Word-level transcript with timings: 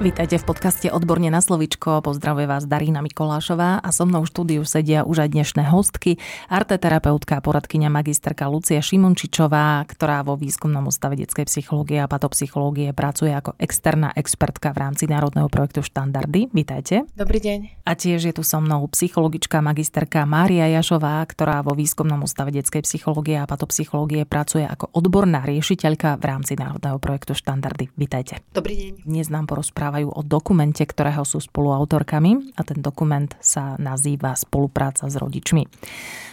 Vítajte 0.00 0.40
v 0.40 0.48
podcaste 0.48 0.88
Odborne 0.88 1.28
na 1.28 1.44
slovičko. 1.44 2.00
Pozdravuje 2.00 2.48
vás 2.48 2.64
Darína 2.64 3.04
Mikolášová 3.04 3.84
a 3.84 3.88
so 3.92 4.08
mnou 4.08 4.24
v 4.24 4.32
štúdiu 4.32 4.62
sedia 4.64 5.04
už 5.04 5.28
aj 5.28 5.36
dnešné 5.36 5.68
hostky, 5.68 6.16
arteterapeutka 6.48 7.36
a 7.36 7.44
poradkynia 7.44 7.92
magisterka 7.92 8.48
Lucia 8.48 8.80
Šimončičová, 8.80 9.84
ktorá 9.84 10.24
vo 10.24 10.40
výskumnom 10.40 10.88
ústave 10.88 11.20
detskej 11.20 11.44
psychológie 11.44 12.00
a 12.00 12.08
patopsychológie 12.08 12.96
pracuje 12.96 13.28
ako 13.28 13.60
externá 13.60 14.08
expertka 14.16 14.72
v 14.72 14.88
rámci 14.88 15.04
národného 15.04 15.52
projektu 15.52 15.84
Štandardy. 15.84 16.48
Vítajte. 16.48 17.04
Dobrý 17.12 17.36
deň. 17.36 17.84
A 17.84 17.92
tiež 17.92 18.24
je 18.24 18.32
tu 18.32 18.40
so 18.40 18.56
mnou 18.56 18.88
psychologička 18.96 19.60
magisterka 19.60 20.24
Mária 20.24 20.64
Jašová, 20.80 21.20
ktorá 21.28 21.60
vo 21.60 21.76
výskumnom 21.76 22.24
ústave 22.24 22.56
detskej 22.56 22.88
psychológie 22.88 23.36
a 23.36 23.44
patopsychológie 23.44 24.24
pracuje 24.24 24.64
ako 24.64 24.96
odborná 24.96 25.44
riešiteľka 25.44 26.16
v 26.16 26.24
rámci 26.24 26.56
národného 26.56 26.96
projektu 26.96 27.36
Štandardy. 27.36 27.92
Vítajte. 28.00 28.40
Dobrý 28.56 28.80
deň. 28.80 29.04
Dnes 29.04 29.28
nám 29.28 29.44
porozprávajú 29.90 30.08
o 30.14 30.22
dokumente, 30.22 30.86
ktorého 30.86 31.26
sú 31.26 31.42
spoluautorkami 31.42 32.54
a 32.54 32.62
ten 32.62 32.78
dokument 32.78 33.34
sa 33.42 33.74
nazýva 33.82 34.38
Spolupráca 34.38 35.10
s 35.10 35.18
rodičmi. 35.18 35.66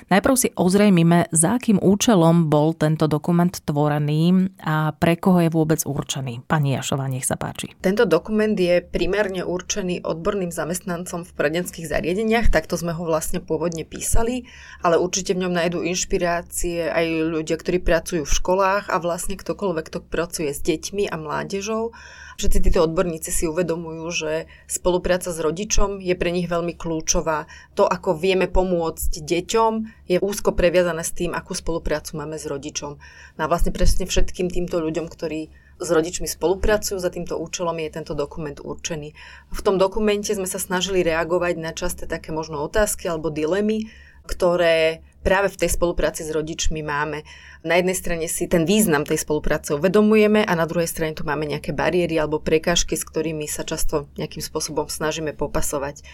Najprv 0.07 0.35
si 0.39 0.55
ozrejmime, 0.55 1.27
za 1.35 1.59
akým 1.59 1.83
účelom 1.83 2.47
bol 2.47 2.71
tento 2.71 3.11
dokument 3.11 3.51
tvorený 3.51 4.55
a 4.63 4.95
pre 4.95 5.19
koho 5.19 5.43
je 5.43 5.51
vôbec 5.51 5.83
určený. 5.83 6.47
Pani 6.47 6.79
Jašová, 6.79 7.11
nech 7.11 7.27
sa 7.27 7.35
páči. 7.35 7.75
Tento 7.83 8.07
dokument 8.07 8.55
je 8.55 8.79
primárne 8.79 9.43
určený 9.43 10.07
odborným 10.07 10.53
zamestnancom 10.53 11.27
v 11.27 11.31
poradenských 11.35 11.91
zariadeniach, 11.91 12.47
takto 12.47 12.79
sme 12.79 12.95
ho 12.95 13.03
vlastne 13.03 13.43
pôvodne 13.43 13.83
písali, 13.83 14.47
ale 14.79 14.95
určite 14.95 15.35
v 15.35 15.43
ňom 15.43 15.51
nájdú 15.51 15.83
inšpirácie 15.83 16.87
aj 16.87 17.05
ľudia, 17.27 17.59
ktorí 17.59 17.83
pracujú 17.83 18.23
v 18.23 18.37
školách 18.37 18.87
a 18.87 19.03
vlastne 19.03 19.35
ktokoľvek, 19.35 19.85
kto 19.91 19.99
pracuje 20.07 20.55
s 20.55 20.63
deťmi 20.63 21.11
a 21.11 21.19
mládežou. 21.19 21.91
Všetci 22.37 22.69
títo 22.69 22.85
odborníci 22.85 23.33
si 23.33 23.49
uvedomujú, 23.49 24.05
že 24.13 24.31
spolupráca 24.69 25.33
s 25.33 25.41
rodičom 25.41 25.97
je 25.97 26.13
pre 26.13 26.29
nich 26.29 26.45
veľmi 26.45 26.77
kľúčová. 26.77 27.49
To, 27.73 27.89
ako 27.89 28.13
vieme 28.13 28.45
pomôcť 28.45 29.25
deťom, 29.25 30.05
je 30.05 30.21
úzko 30.21 30.53
previazané 30.53 31.01
s 31.01 31.17
tým, 31.17 31.33
akú 31.33 31.57
spoluprácu 31.57 32.13
máme 32.13 32.37
s 32.37 32.45
rodičom. 32.45 33.01
No 33.01 33.41
a 33.41 33.49
vlastne 33.49 33.73
presne 33.73 34.05
všetkým 34.05 34.53
týmto 34.53 34.77
ľuďom, 34.77 35.09
ktorí 35.09 35.49
s 35.81 35.89
rodičmi 35.89 36.29
spolupracujú, 36.29 37.01
za 37.01 37.09
týmto 37.09 37.41
účelom 37.41 37.73
je 37.81 37.89
tento 37.89 38.13
dokument 38.13 38.61
určený. 38.61 39.17
V 39.49 39.61
tom 39.65 39.81
dokumente 39.81 40.29
sme 40.29 40.45
sa 40.45 40.61
snažili 40.61 41.01
reagovať 41.01 41.57
na 41.57 41.73
časté 41.73 42.05
také 42.05 42.29
možno 42.29 42.61
otázky 42.61 43.09
alebo 43.09 43.33
dilemy, 43.33 43.89
ktoré 44.29 45.01
práve 45.25 45.51
v 45.51 45.59
tej 45.59 45.69
spolupráci 45.75 46.23
s 46.23 46.31
rodičmi 46.31 46.81
máme. 46.81 47.27
Na 47.65 47.75
jednej 47.75 47.97
strane 47.97 48.25
si 48.31 48.47
ten 48.47 48.63
význam 48.63 49.03
tej 49.03 49.19
spolupráce 49.19 49.75
uvedomujeme 49.75 50.45
a 50.45 50.53
na 50.55 50.63
druhej 50.63 50.87
strane 50.87 51.17
tu 51.17 51.27
máme 51.27 51.43
nejaké 51.43 51.75
bariéry 51.75 52.15
alebo 52.15 52.39
prekážky, 52.39 52.95
s 52.95 53.03
ktorými 53.03 53.43
sa 53.49 53.67
často 53.67 54.07
nejakým 54.15 54.39
spôsobom 54.39 54.87
snažíme 54.87 55.35
popasovať. 55.35 56.05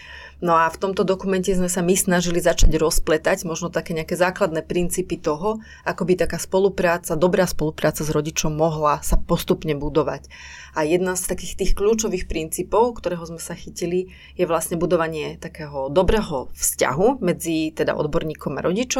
No 0.42 0.58
a 0.58 0.66
v 0.72 0.80
tomto 0.80 1.06
dokumente 1.06 1.52
sme 1.54 1.70
sa 1.70 1.84
my 1.84 1.94
snažili 1.94 2.42
začať 2.42 2.74
rozpletať 2.74 3.46
možno 3.46 3.70
také 3.70 3.94
nejaké 3.94 4.18
základné 4.18 4.66
princípy 4.66 5.20
toho, 5.20 5.62
ako 5.86 6.02
by 6.08 6.26
taká 6.26 6.42
spolupráca, 6.42 7.14
dobrá 7.14 7.46
spolupráca 7.46 8.02
s 8.02 8.10
rodičom 8.10 8.50
mohla 8.50 8.98
sa 9.04 9.20
postupne 9.20 9.76
budovať. 9.78 10.26
A 10.74 10.82
jedna 10.82 11.14
z 11.14 11.30
takých 11.30 11.54
tých 11.54 11.72
kľúčových 11.78 12.26
princípov, 12.26 12.98
ktorého 12.98 13.22
sme 13.22 13.38
sa 13.38 13.54
chytili, 13.54 14.10
je 14.34 14.42
vlastne 14.42 14.74
budovanie 14.74 15.38
takého 15.38 15.86
dobrého 15.86 16.50
vzťahu 16.50 17.22
medzi 17.22 17.70
teda 17.70 17.94
odborníkom 17.94 18.58
a 18.58 18.64
rodičom 18.66 18.93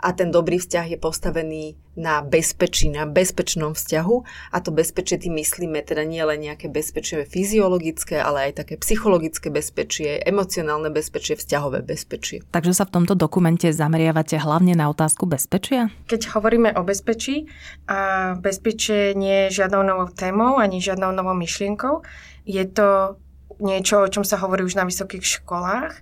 a 0.00 0.08
ten 0.12 0.28
dobrý 0.28 0.60
vzťah 0.60 0.96
je 0.96 0.98
postavený 1.00 1.64
na 1.98 2.24
bezpečí, 2.24 2.88
na 2.88 3.04
bezpečnom 3.04 3.76
vzťahu 3.76 4.16
a 4.54 4.56
to 4.62 4.70
bezpečie 4.72 5.20
tým 5.20 5.36
myslíme 5.36 5.84
teda 5.84 6.06
nie 6.06 6.22
len 6.24 6.40
nejaké 6.40 6.70
bezpečie 6.72 7.26
fyziologické, 7.28 8.16
ale 8.16 8.50
aj 8.50 8.64
také 8.64 8.74
psychologické 8.80 9.52
bezpečie, 9.52 10.22
emocionálne 10.22 10.88
bezpečie, 10.88 11.36
vzťahové 11.36 11.84
bezpečie. 11.84 12.46
Takže 12.48 12.72
sa 12.72 12.88
v 12.88 13.02
tomto 13.02 13.18
dokumente 13.18 13.68
zameriavate 13.68 14.40
hlavne 14.40 14.72
na 14.78 14.88
otázku 14.88 15.28
bezpečia? 15.28 15.92
Keď 16.08 16.32
hovoríme 16.32 16.72
o 16.78 16.82
bezpečí, 16.86 17.50
a 17.90 18.32
bezpečie 18.38 19.12
nie 19.18 19.50
je 19.50 19.62
žiadnou 19.62 19.82
novou 19.82 20.08
témou 20.08 20.56
ani 20.56 20.80
žiadnou 20.80 21.12
novou 21.12 21.34
myšlienkou. 21.34 22.02
Je 22.46 22.64
to 22.64 23.20
niečo, 23.60 24.02
o 24.02 24.08
čom 24.08 24.24
sa 24.24 24.40
hovorí 24.40 24.64
už 24.64 24.74
na 24.74 24.88
vysokých 24.88 25.42
školách, 25.42 25.92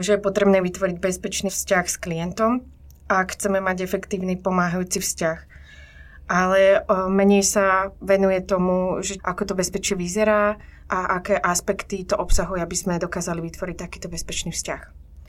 že 0.00 0.16
je 0.16 0.24
potrebné 0.24 0.62
vytvoriť 0.64 0.96
bezpečný 0.96 1.50
vzťah 1.50 1.84
s 1.84 1.96
klientom, 2.00 2.64
ak 3.10 3.34
chceme 3.34 3.58
mať 3.58 3.82
efektívny 3.82 4.38
pomáhajúci 4.38 5.02
vzťah. 5.02 5.38
Ale 6.30 6.86
menej 7.10 7.42
sa 7.42 7.90
venuje 7.98 8.38
tomu, 8.46 9.02
že 9.02 9.18
ako 9.18 9.50
to 9.50 9.54
bezpečie 9.58 9.98
vyzerá 9.98 10.62
a 10.86 11.18
aké 11.18 11.34
aspekty 11.34 12.06
to 12.06 12.14
obsahuje, 12.14 12.62
aby 12.62 12.76
sme 12.78 13.02
dokázali 13.02 13.42
vytvoriť 13.50 13.76
takýto 13.82 14.06
bezpečný 14.06 14.54
vzťah. 14.54 14.82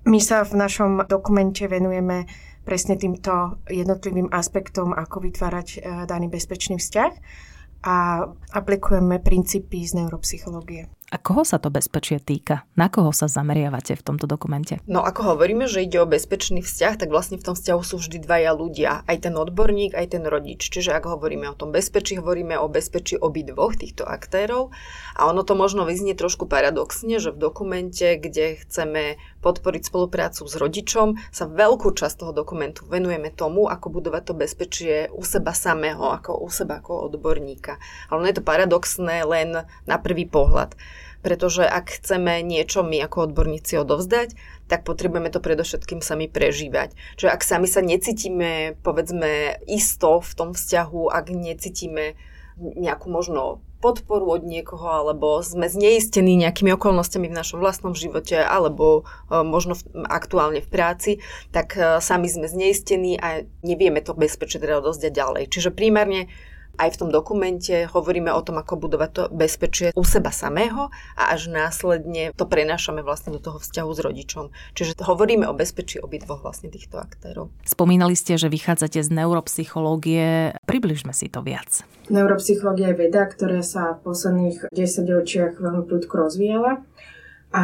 My 0.05 0.17
sa 0.21 0.41
v 0.41 0.57
našom 0.57 1.05
dokumente 1.05 1.65
venujeme 1.65 2.25
presne 2.65 2.97
týmto 2.97 3.61
jednotlivým 3.69 4.29
aspektom, 4.33 4.93
ako 4.93 5.25
vytvárať 5.25 5.67
e, 5.77 5.79
daný 6.05 6.29
bezpečný 6.29 6.77
vzťah 6.77 7.13
a 7.85 8.25
aplikujeme 8.53 9.21
princípy 9.21 9.85
z 9.85 10.01
neuropsychológie. 10.01 10.89
A 11.11 11.19
koho 11.19 11.43
sa 11.43 11.59
to 11.59 11.67
bezpečie 11.67 12.23
týka? 12.23 12.63
Na 12.79 12.87
koho 12.87 13.11
sa 13.11 13.27
zameriavate 13.27 13.99
v 13.99 14.05
tomto 14.07 14.31
dokumente? 14.31 14.79
No 14.87 15.03
ako 15.03 15.35
hovoríme, 15.35 15.67
že 15.67 15.83
ide 15.83 15.99
o 15.99 16.07
bezpečný 16.07 16.63
vzťah, 16.63 17.03
tak 17.03 17.11
vlastne 17.11 17.35
v 17.35 17.51
tom 17.51 17.55
vzťahu 17.59 17.81
sú 17.83 17.99
vždy 17.99 18.23
dvaja 18.23 18.55
ľudia. 18.55 19.03
Aj 19.03 19.17
ten 19.19 19.35
odborník, 19.35 19.91
aj 19.91 20.15
ten 20.15 20.23
rodič. 20.23 20.71
Čiže 20.71 20.95
ak 20.95 21.11
hovoríme 21.11 21.51
o 21.51 21.59
tom 21.59 21.75
bezpečí, 21.75 22.15
hovoríme 22.15 22.55
o 22.55 22.71
bezpečí 22.71 23.19
obidvoch 23.19 23.75
týchto 23.75 24.07
aktérov. 24.07 24.71
A 25.19 25.27
ono 25.27 25.43
to 25.43 25.51
možno 25.51 25.83
vyznie 25.83 26.15
trošku 26.15 26.47
paradoxne, 26.47 27.19
že 27.19 27.35
v 27.35 27.43
dokumente, 27.43 28.15
kde 28.15 28.63
chceme 28.63 29.19
podporiť 29.43 29.91
spoluprácu 29.91 30.47
s 30.47 30.55
rodičom, 30.55 31.19
sa 31.27 31.43
veľkú 31.43 31.91
časť 31.91 32.23
toho 32.23 32.31
dokumentu 32.31 32.87
venujeme 32.87 33.35
tomu, 33.35 33.67
ako 33.67 33.99
budovať 33.99 34.31
to 34.31 34.33
bezpečie 34.39 34.95
u 35.11 35.27
seba 35.27 35.51
samého, 35.51 36.07
ako 36.07 36.39
u 36.39 36.47
seba 36.47 36.79
ako 36.79 37.11
odborníka. 37.11 37.75
Ale 38.07 38.23
ono 38.23 38.27
je 38.31 38.37
to 38.39 38.47
paradoxné 38.47 39.27
len 39.27 39.67
na 39.83 39.97
prvý 39.99 40.23
pohľad 40.23 40.71
pretože 41.21 41.65
ak 41.65 42.01
chceme 42.01 42.41
niečo 42.41 42.85
my 42.85 43.01
ako 43.05 43.31
odborníci 43.31 43.77
odovzdať, 43.81 44.33
tak 44.67 44.83
potrebujeme 44.85 45.29
to 45.29 45.41
predovšetkým 45.41 46.01
sami 46.01 46.27
prežívať. 46.27 46.93
Čiže 47.17 47.29
ak 47.29 47.41
sami 47.41 47.67
sa 47.69 47.81
necítime, 47.81 48.77
povedzme, 48.81 49.61
isto 49.65 50.21
v 50.21 50.31
tom 50.37 50.49
vzťahu, 50.53 51.09
ak 51.09 51.25
necítime 51.33 52.19
nejakú 52.61 53.09
možno 53.09 53.63
podporu 53.81 54.37
od 54.37 54.45
niekoho, 54.45 54.85
alebo 54.85 55.41
sme 55.41 55.65
zneistení 55.65 56.37
nejakými 56.37 56.69
okolnostiami 56.77 57.27
v 57.27 57.37
našom 57.41 57.57
vlastnom 57.57 57.97
živote, 57.97 58.37
alebo 58.37 59.01
e, 59.27 59.41
možno 59.41 59.73
v, 59.73 60.05
aktuálne 60.05 60.61
v 60.61 60.69
práci, 60.69 61.11
tak 61.49 61.73
e, 61.73 61.97
sami 61.97 62.29
sme 62.29 62.45
zneistení 62.45 63.17
a 63.17 63.41
nevieme 63.65 64.05
to 64.05 64.13
bezpečne 64.13 64.61
teda 64.61 64.85
odozdať 64.85 65.11
ďalej. 65.11 65.43
Čiže 65.49 65.73
primárne 65.73 66.29
aj 66.81 66.97
v 66.97 66.99
tom 67.05 67.09
dokumente 67.13 67.85
hovoríme 67.85 68.33
o 68.33 68.41
tom, 68.41 68.57
ako 68.57 68.73
budovať 68.81 69.09
to 69.13 69.23
bezpečie 69.29 69.87
u 69.93 70.01
seba 70.01 70.33
samého 70.33 70.89
a 71.13 71.29
až 71.29 71.53
následne 71.53 72.33
to 72.33 72.49
prenášame 72.49 73.05
vlastne 73.05 73.37
do 73.37 73.39
toho 73.39 73.61
vzťahu 73.61 73.89
s 73.93 73.99
rodičom. 74.01 74.45
Čiže 74.73 74.97
hovoríme 75.05 75.45
o 75.45 75.53
bezpečí 75.53 76.01
obidvoch 76.01 76.41
vlastne 76.41 76.73
týchto 76.73 76.97
aktérov. 76.97 77.53
Spomínali 77.61 78.17
ste, 78.17 78.41
že 78.41 78.49
vychádzate 78.49 79.05
z 79.05 79.09
neuropsychológie. 79.13 80.57
Približme 80.65 81.13
si 81.13 81.29
to 81.29 81.45
viac. 81.45 81.85
Neuropsychológia 82.09 82.91
je 82.91 83.07
veda, 83.07 83.29
ktorá 83.29 83.61
sa 83.61 84.01
v 84.01 84.09
posledných 84.09 84.73
10 84.73 85.05
ročiach 85.05 85.61
veľmi 85.61 85.85
prudko 85.85 86.27
rozvíjala 86.27 86.81
a 87.51 87.63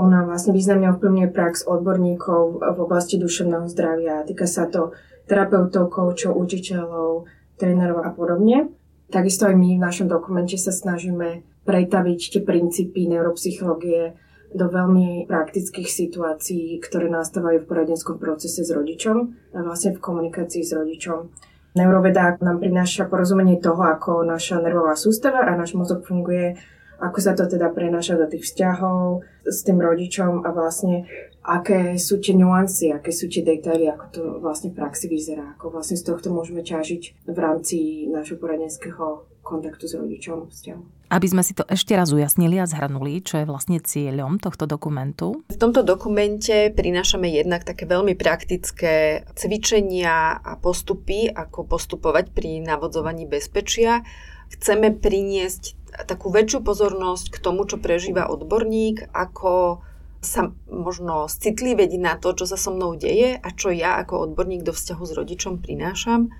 ona 0.00 0.24
vlastne 0.24 0.56
významne 0.56 0.96
ovplyvňuje 0.96 1.28
prax 1.28 1.68
odborníkov 1.68 2.60
v 2.60 2.78
oblasti 2.80 3.20
duševného 3.20 3.68
zdravia. 3.68 4.24
Týka 4.24 4.48
sa 4.48 4.64
to 4.64 4.96
terapeutov, 5.28 5.92
koučov, 5.92 6.32
učiteľov, 6.40 7.28
trénerov 7.56 8.04
a 8.04 8.10
podobne. 8.12 8.72
Takisto 9.06 9.46
aj 9.46 9.54
my 9.54 9.78
v 9.78 9.84
našom 9.84 10.10
dokumente 10.10 10.58
sa 10.58 10.74
snažíme 10.74 11.46
pretaviť 11.66 12.20
tie 12.32 12.42
princípy 12.42 13.10
neuropsychológie 13.10 14.14
do 14.54 14.66
veľmi 14.70 15.26
praktických 15.26 15.90
situácií, 15.90 16.78
ktoré 16.78 17.10
nastávajú 17.10 17.66
v 17.66 17.68
poradenskom 17.68 18.16
procese 18.16 18.62
s 18.62 18.70
rodičom 18.70 19.34
a 19.52 19.58
vlastne 19.66 19.94
v 19.94 20.02
komunikácii 20.02 20.62
s 20.62 20.72
rodičom. 20.72 21.28
Neuroveda 21.76 22.40
nám 22.40 22.62
prináša 22.62 23.04
porozumenie 23.04 23.60
toho, 23.60 23.84
ako 23.84 24.24
naša 24.24 24.64
nervová 24.64 24.96
sústava 24.96 25.44
a 25.44 25.52
náš 25.58 25.76
mozog 25.76 26.08
funguje, 26.08 26.56
ako 26.96 27.18
sa 27.20 27.36
to 27.36 27.44
teda 27.44 27.68
prenáša 27.68 28.16
do 28.16 28.24
tých 28.24 28.48
vzťahov 28.48 29.20
s 29.44 29.60
tým 29.60 29.76
rodičom 29.84 30.48
a 30.48 30.48
vlastne 30.56 31.04
aké 31.46 31.94
sú 31.94 32.18
tie 32.18 32.34
nuancy, 32.34 32.90
aké 32.90 33.14
sú 33.14 33.30
tie 33.30 33.46
detaily, 33.46 33.86
ako 33.86 34.04
to 34.10 34.22
vlastne 34.42 34.74
v 34.74 34.82
praxi 34.82 35.06
vyzerá, 35.06 35.54
ako 35.54 35.78
vlastne 35.78 35.94
z 35.94 36.02
tohto 36.02 36.34
môžeme 36.34 36.66
ťažiť 36.66 37.30
v 37.30 37.38
rámci 37.38 38.10
nášho 38.10 38.34
poradenského 38.34 39.30
kontaktu 39.46 39.86
s 39.86 39.94
rodičom 39.94 40.50
vzťahu. 40.50 40.82
Aby 41.06 41.26
sme 41.30 41.46
si 41.46 41.54
to 41.54 41.62
ešte 41.70 41.94
raz 41.94 42.10
ujasnili 42.10 42.58
a 42.58 42.66
zhrnuli, 42.66 43.22
čo 43.22 43.38
je 43.38 43.46
vlastne 43.46 43.78
cieľom 43.78 44.42
tohto 44.42 44.66
dokumentu? 44.66 45.46
V 45.46 45.54
tomto 45.54 45.86
dokumente 45.86 46.74
prinášame 46.74 47.30
jednak 47.30 47.62
také 47.62 47.86
veľmi 47.86 48.18
praktické 48.18 49.22
cvičenia 49.38 50.42
a 50.42 50.58
postupy, 50.58 51.30
ako 51.30 51.62
postupovať 51.62 52.34
pri 52.34 52.58
navodzovaní 52.58 53.22
bezpečia. 53.30 54.02
Chceme 54.50 54.98
priniesť 54.98 55.78
takú 56.10 56.34
väčšiu 56.34 56.66
pozornosť 56.66 57.38
k 57.38 57.38
tomu, 57.38 57.70
čo 57.70 57.78
prežíva 57.78 58.26
odborník, 58.26 59.14
ako 59.14 59.78
sa 60.26 60.50
možno 60.66 61.30
citliveť 61.30 61.94
na 62.02 62.18
to, 62.18 62.34
čo 62.34 62.50
sa 62.50 62.58
so 62.58 62.74
mnou 62.74 62.98
deje 62.98 63.38
a 63.38 63.48
čo 63.54 63.70
ja 63.70 64.02
ako 64.02 64.26
odborník 64.26 64.66
do 64.66 64.74
vzťahu 64.74 65.02
s 65.06 65.12
rodičom 65.14 65.62
prinášam. 65.62 66.34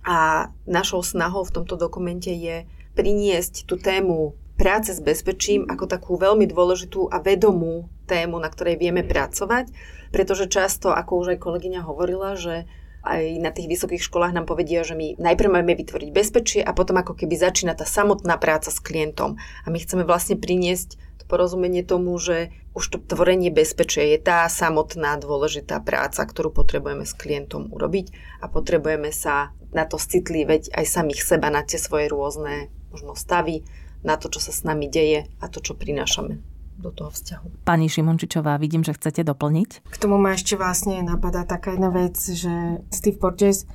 A 0.00 0.48
našou 0.64 1.04
snahou 1.04 1.44
v 1.44 1.60
tomto 1.60 1.76
dokumente 1.76 2.32
je 2.32 2.64
priniesť 2.96 3.68
tú 3.68 3.76
tému 3.76 4.32
práce 4.56 4.92
s 4.92 5.00
bezpečím 5.00 5.68
ako 5.68 5.84
takú 5.88 6.12
veľmi 6.16 6.48
dôležitú 6.48 7.08
a 7.08 7.20
vedomú 7.20 7.88
tému, 8.04 8.36
na 8.40 8.48
ktorej 8.52 8.76
vieme 8.76 9.00
pracovať, 9.00 9.72
pretože 10.12 10.52
často, 10.52 10.92
ako 10.92 11.24
už 11.24 11.26
aj 11.36 11.38
kolegyňa 11.40 11.80
hovorila, 11.84 12.36
že 12.36 12.68
aj 13.00 13.40
na 13.40 13.48
tých 13.48 13.72
vysokých 13.72 14.04
školách 14.04 14.36
nám 14.36 14.44
povedia, 14.44 14.84
že 14.84 14.92
my 14.92 15.16
najprv 15.16 15.48
máme 15.48 15.72
vytvoriť 15.72 16.10
bezpečie 16.12 16.60
a 16.60 16.76
potom 16.76 17.00
ako 17.00 17.16
keby 17.16 17.32
začína 17.32 17.72
tá 17.72 17.88
samotná 17.88 18.36
práca 18.36 18.68
s 18.68 18.76
klientom. 18.76 19.40
A 19.64 19.66
my 19.72 19.80
chceme 19.80 20.04
vlastne 20.04 20.36
priniesť 20.36 21.00
porozumenie 21.30 21.86
tomu, 21.86 22.18
že 22.18 22.50
už 22.74 22.84
to 22.90 22.98
tvorenie 22.98 23.54
bezpečia 23.54 24.02
je 24.02 24.18
tá 24.18 24.50
samotná 24.50 25.14
dôležitá 25.22 25.78
práca, 25.78 26.26
ktorú 26.26 26.50
potrebujeme 26.50 27.06
s 27.06 27.14
klientom 27.14 27.70
urobiť 27.70 28.10
a 28.42 28.50
potrebujeme 28.50 29.14
sa 29.14 29.54
na 29.70 29.86
to 29.86 30.02
citliveť 30.02 30.74
aj 30.74 30.84
samých 30.84 31.22
seba, 31.22 31.54
na 31.54 31.62
tie 31.62 31.78
svoje 31.78 32.10
rôzne 32.10 32.74
možno 32.90 33.14
stavy 33.14 33.62
na 34.02 34.18
to, 34.18 34.26
čo 34.26 34.42
sa 34.42 34.50
s 34.50 34.66
nami 34.66 34.90
deje 34.90 35.30
a 35.38 35.46
to, 35.46 35.62
čo 35.62 35.78
prinášame 35.78 36.42
do 36.80 36.90
toho 36.90 37.12
vzťahu. 37.12 37.68
Pani 37.68 37.92
Šimončičová, 37.92 38.56
vidím, 38.56 38.80
že 38.80 38.96
chcete 38.96 39.20
doplniť. 39.20 39.84
K 39.84 39.96
tomu 40.00 40.16
ma 40.16 40.32
ešte 40.32 40.56
vlastne 40.56 41.04
napadá 41.04 41.44
taká 41.44 41.76
jedna 41.76 41.92
vec, 41.92 42.16
že 42.16 42.80
Steve 42.88 43.20
Porges 43.20 43.68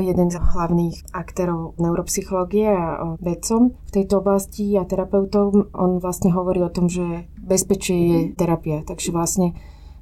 jeden 0.00 0.28
z 0.30 0.38
hlavných 0.40 1.10
aktérov 1.12 1.76
neuropsychológie 1.80 2.68
a 2.68 3.16
vedcom 3.20 3.74
v 3.74 3.90
tejto 3.90 4.20
oblasti 4.24 4.76
a 4.76 4.84
terapeutov, 4.84 5.72
on 5.74 5.98
vlastne 5.98 6.32
hovorí 6.32 6.62
o 6.62 6.72
tom, 6.72 6.88
že 6.88 7.26
bezpečie 7.40 7.96
je 7.96 8.18
terapia, 8.36 8.84
takže 8.86 9.10
vlastne 9.10 9.56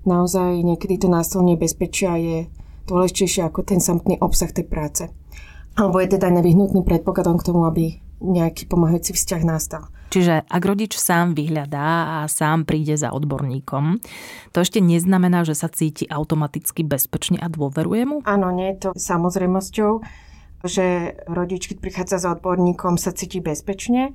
naozaj 0.04 0.60
niekedy 0.60 1.00
to 1.00 1.08
násilne 1.08 1.56
bezpečia 1.56 2.16
je 2.20 2.38
dôležitejšie 2.84 3.48
ako 3.48 3.64
ten 3.64 3.80
samotný 3.80 4.20
obsah 4.20 4.52
tej 4.52 4.68
práce. 4.68 5.08
Alebo 5.74 5.98
je 5.98 6.14
teda 6.14 6.30
nevyhnutný 6.30 6.86
predpokladom 6.86 7.40
k 7.40 7.46
tomu, 7.50 7.66
aby 7.66 8.03
nejaký 8.24 8.64
pomáhajúci 8.66 9.12
vzťah 9.12 9.42
nastal. 9.44 9.92
Čiže 10.14 10.46
ak 10.46 10.62
rodič 10.62 10.94
sám 10.94 11.34
vyhľadá 11.34 12.22
a 12.22 12.30
sám 12.30 12.62
príde 12.62 12.94
za 12.94 13.10
odborníkom, 13.10 13.98
to 14.54 14.62
ešte 14.62 14.78
neznamená, 14.78 15.42
že 15.42 15.58
sa 15.58 15.66
cíti 15.66 16.06
automaticky 16.06 16.86
bezpečne 16.86 17.42
a 17.42 17.50
dôveruje 17.50 18.02
mu? 18.06 18.16
Áno, 18.22 18.54
nie 18.54 18.70
je 18.70 18.78
to 18.78 18.88
samozrejmosťou, 18.94 20.06
že 20.62 21.18
rodič, 21.26 21.66
keď 21.66 21.76
prichádza 21.82 22.16
za 22.22 22.30
odborníkom, 22.38 22.94
sa 22.94 23.10
cíti 23.10 23.42
bezpečne. 23.42 24.14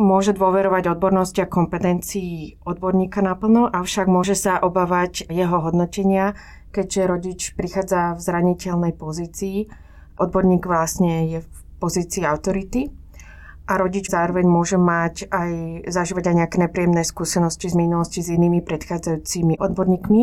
Môže 0.00 0.32
dôverovať 0.32 0.90
odbornosti 0.90 1.44
a 1.44 1.46
kompetencii 1.46 2.64
odborníka 2.64 3.20
naplno, 3.20 3.68
avšak 3.68 4.08
môže 4.08 4.34
sa 4.34 4.58
obávať 4.58 5.28
jeho 5.28 5.60
hodnotenia, 5.60 6.34
keďže 6.72 7.02
rodič 7.04 7.40
prichádza 7.52 8.16
v 8.16 8.20
zraniteľnej 8.24 8.96
pozícii. 8.96 9.68
Odborník 10.16 10.64
vlastne 10.64 11.30
je 11.30 11.38
v 11.44 11.56
pozícii 11.78 12.24
autority 12.24 13.03
a 13.64 13.80
rodič 13.80 14.12
zároveň 14.12 14.44
môže 14.44 14.76
mať 14.76 15.32
aj 15.32 15.52
zažívať 15.88 16.24
aj 16.28 16.36
nejaké 16.36 16.56
nepríjemné 16.60 17.00
skúsenosti 17.00 17.72
z 17.72 17.80
minulosti 17.80 18.20
s 18.20 18.28
inými 18.28 18.60
predchádzajúcimi 18.60 19.56
odborníkmi, 19.56 20.22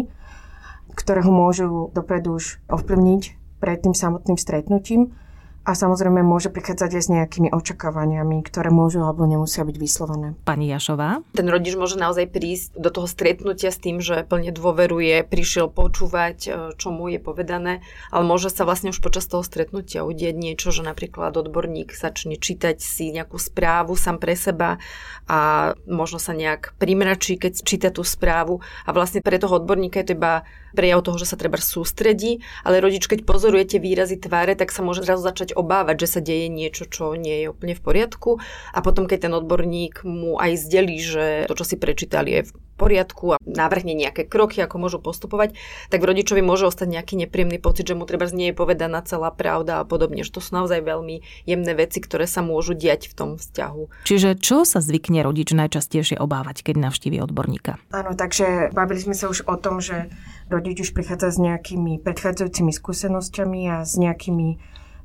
ktoré 0.94 1.26
ho 1.26 1.32
môžu 1.34 1.90
dopredu 1.98 2.38
už 2.38 2.62
ovplyvniť 2.70 3.22
pred 3.58 3.78
tým 3.82 3.98
samotným 3.98 4.38
stretnutím 4.38 5.18
a 5.62 5.78
samozrejme 5.78 6.26
môže 6.26 6.50
prichádzať 6.50 6.90
aj 6.98 7.04
s 7.06 7.10
nejakými 7.14 7.50
očakávaniami, 7.54 8.42
ktoré 8.42 8.74
môžu 8.74 9.06
alebo 9.06 9.30
nemusia 9.30 9.62
byť 9.62 9.78
vyslovené. 9.78 10.34
Pani 10.42 10.66
Jašová? 10.74 11.22
Ten 11.38 11.46
rodič 11.46 11.78
môže 11.78 12.02
naozaj 12.02 12.34
prísť 12.34 12.74
do 12.74 12.90
toho 12.90 13.06
stretnutia 13.06 13.70
s 13.70 13.78
tým, 13.78 14.02
že 14.02 14.26
plne 14.26 14.50
dôveruje, 14.50 15.22
prišiel 15.22 15.70
počúvať, 15.70 16.38
e, 16.50 16.50
čo 16.82 16.90
mu 16.90 17.06
je 17.14 17.22
povedané, 17.22 17.86
ale 18.10 18.24
môže 18.26 18.50
sa 18.50 18.66
vlastne 18.66 18.90
už 18.90 19.06
počas 19.06 19.30
toho 19.30 19.46
stretnutia 19.46 20.02
udieť 20.02 20.34
niečo, 20.34 20.74
že 20.74 20.82
napríklad 20.82 21.38
odborník 21.38 21.94
začne 21.94 22.42
čítať 22.42 22.82
si 22.82 23.14
nejakú 23.14 23.38
správu 23.38 23.94
sám 23.94 24.18
pre 24.18 24.34
seba 24.34 24.82
a 25.30 25.72
možno 25.86 26.18
sa 26.18 26.34
nejak 26.34 26.74
primračí, 26.82 27.38
keď 27.38 27.54
číta 27.62 27.90
tú 27.94 28.02
správu 28.02 28.66
a 28.84 28.90
vlastne 28.90 29.22
pre 29.22 29.38
toho 29.38 29.62
odborníka 29.62 30.02
je 30.02 30.08
to 30.10 30.18
iba 30.18 30.42
prejav 30.74 31.04
toho, 31.06 31.18
že 31.22 31.30
sa 31.30 31.40
treba 31.40 31.60
sústredí, 31.62 32.44
ale 32.66 32.84
rodič, 32.84 33.08
keď 33.08 33.24
pozoruje 33.24 33.76
tie 33.76 33.80
výrazy 33.80 34.18
tváre, 34.20 34.58
tak 34.58 34.74
sa 34.74 34.82
môže 34.84 35.06
zrazu 35.06 35.24
začať 35.24 35.54
obávať, 35.56 36.04
že 36.04 36.08
sa 36.08 36.20
deje 36.20 36.48
niečo, 36.52 36.90
čo 36.90 37.14
nie 37.16 37.46
je 37.46 37.52
úplne 37.52 37.74
v 37.78 37.82
poriadku. 37.84 38.42
A 38.74 38.80
potom, 38.82 39.06
keď 39.06 39.30
ten 39.30 39.34
odborník 39.34 40.04
mu 40.04 40.36
aj 40.42 40.58
zdelí, 40.58 40.98
že 41.00 41.26
to, 41.48 41.56
čo 41.56 41.66
si 41.66 41.76
prečítal, 41.80 42.28
je 42.28 42.48
poriadku 42.80 43.36
a 43.36 43.38
navrhne 43.44 43.94
nejaké 43.94 44.26
kroky, 44.26 44.60
ako 44.64 44.76
môžu 44.82 44.98
postupovať, 44.98 45.54
tak 45.94 46.02
v 46.02 46.10
rodičovi 46.12 46.42
môže 46.42 46.66
ostať 46.66 46.88
nejaký 46.90 47.14
nepríjemný 47.26 47.62
pocit, 47.62 47.86
že 47.86 47.98
mu 47.98 48.10
treba 48.10 48.26
nie 48.32 48.54
je 48.54 48.56
povedaná 48.58 49.02
celá 49.06 49.30
pravda 49.30 49.82
a 49.82 49.88
podobne. 49.88 50.26
Že 50.26 50.38
to 50.38 50.42
sú 50.42 50.52
naozaj 50.58 50.82
veľmi 50.82 51.22
jemné 51.46 51.74
veci, 51.78 52.02
ktoré 52.02 52.26
sa 52.26 52.42
môžu 52.42 52.74
diať 52.74 53.12
v 53.12 53.14
tom 53.18 53.30
vzťahu. 53.38 54.08
Čiže 54.08 54.40
čo 54.40 54.64
sa 54.64 54.80
zvykne 54.80 55.22
rodič 55.26 55.54
najčastejšie 55.54 56.18
obávať, 56.18 56.66
keď 56.66 56.90
navštívi 56.90 57.18
odborníka? 57.22 57.78
Áno, 57.94 58.18
takže 58.18 58.74
bavili 58.74 59.02
sme 59.02 59.16
sa 59.18 59.28
už 59.30 59.46
o 59.46 59.56
tom, 59.58 59.84
že 59.84 60.10
rodič 60.50 60.84
už 60.84 60.92
prichádza 60.96 61.32
s 61.32 61.38
nejakými 61.38 62.02
predchádzajúcimi 62.02 62.72
skúsenosťami 62.74 63.62
a 63.72 63.78
s 63.86 63.96
nejakými 63.98 64.60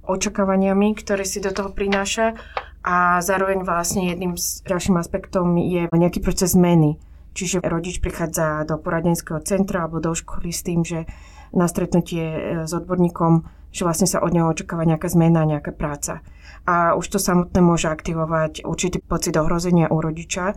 očakávaniami, 0.06 0.94
ktoré 0.94 1.26
si 1.26 1.42
do 1.42 1.50
toho 1.50 1.74
prináša 1.74 2.38
a 2.86 3.18
zároveň 3.18 3.66
vlastne 3.66 4.14
jedným 4.14 4.38
z 4.38 4.62
ďalším 4.62 4.94
aspektom 5.02 5.58
je 5.58 5.90
nejaký 5.90 6.22
proces 6.22 6.54
zmeny 6.54 7.02
Čiže 7.36 7.60
rodič 7.60 8.00
prichádza 8.00 8.64
do 8.64 8.80
poradenského 8.80 9.44
centra 9.44 9.84
alebo 9.84 10.00
do 10.00 10.16
školy 10.16 10.48
s 10.48 10.64
tým, 10.64 10.80
že 10.80 11.04
na 11.52 11.68
stretnutie 11.68 12.24
e, 12.24 12.40
s 12.64 12.72
odborníkom, 12.72 13.44
že 13.68 13.84
vlastne 13.84 14.08
sa 14.08 14.24
od 14.24 14.32
neho 14.32 14.48
očakáva 14.48 14.88
nejaká 14.88 15.12
zmena, 15.12 15.44
nejaká 15.44 15.76
práca. 15.76 16.24
A 16.64 16.96
už 16.96 17.12
to 17.12 17.18
samotné 17.20 17.60
môže 17.60 17.92
aktivovať 17.92 18.64
určitý 18.64 19.04
pocit 19.04 19.36
ohrozenia 19.36 19.92
u 19.92 20.00
rodiča, 20.00 20.56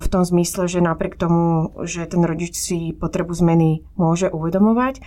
v 0.00 0.06
tom 0.10 0.26
zmysle, 0.26 0.66
že 0.66 0.82
napriek 0.82 1.14
tomu, 1.14 1.70
že 1.86 2.04
ten 2.04 2.26
rodič 2.26 2.58
si 2.58 2.92
potrebu 2.92 3.30
zmeny 3.30 3.86
môže 3.94 4.26
uvedomovať 4.28 5.00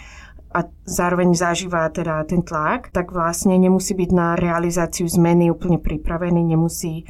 a 0.56 0.66
zároveň 0.88 1.36
zažíva 1.36 1.92
teda 1.92 2.24
ten 2.24 2.42
tlak, 2.42 2.90
tak 2.96 3.12
vlastne 3.12 3.60
nemusí 3.60 3.94
byť 3.94 4.10
na 4.16 4.40
realizáciu 4.40 5.06
zmeny 5.06 5.52
úplne 5.52 5.78
pripravený, 5.78 6.40
nemusí 6.56 7.04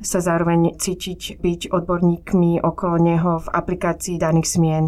sa 0.00 0.18
zároveň 0.24 0.80
cítiť 0.80 1.40
byť 1.40 1.60
odborníkmi 1.72 2.64
okolo 2.64 2.96
neho 2.96 3.40
v 3.44 3.48
aplikácii 3.52 4.16
daných 4.16 4.48
smien 4.48 4.84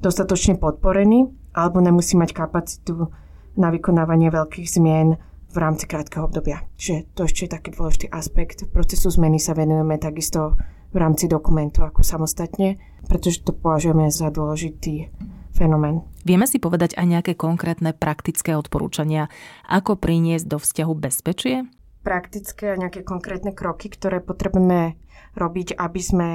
dostatočne 0.00 0.60
podporený 0.60 1.32
alebo 1.56 1.80
nemusí 1.80 2.16
mať 2.16 2.36
kapacitu 2.36 3.08
na 3.54 3.70
vykonávanie 3.70 4.28
veľkých 4.28 4.68
zmien 4.68 5.16
v 5.54 5.56
rámci 5.56 5.86
krátkeho 5.86 6.26
obdobia. 6.26 6.66
Čiže 6.74 7.14
to 7.14 7.30
ešte 7.30 7.46
je 7.46 7.54
taký 7.54 7.68
dôležitý 7.70 8.06
aspekt. 8.10 8.66
Procesu 8.74 9.08
zmeny 9.14 9.38
sa 9.38 9.54
venujeme 9.54 9.96
takisto 10.02 10.58
v 10.90 10.96
rámci 10.98 11.30
dokumentu 11.30 11.86
ako 11.86 12.02
samostatne, 12.02 12.82
pretože 13.06 13.46
to 13.46 13.54
považujeme 13.54 14.10
za 14.10 14.34
dôležitý 14.34 15.14
fenomén. 15.54 16.02
Vieme 16.26 16.50
si 16.50 16.58
povedať 16.58 16.98
aj 16.98 17.06
nejaké 17.06 17.32
konkrétne 17.38 17.94
praktické 17.94 18.58
odporúčania, 18.58 19.30
ako 19.70 19.94
priniesť 19.94 20.50
do 20.50 20.58
vzťahu 20.58 20.92
bezpečie? 20.98 21.70
Praktické 22.04 22.76
a 22.76 22.80
nejaké 22.80 23.00
konkrétne 23.00 23.56
kroky, 23.56 23.88
ktoré 23.88 24.20
potrebujeme 24.20 25.00
robiť, 25.34 25.74
aby 25.80 26.00
sme 26.04 26.28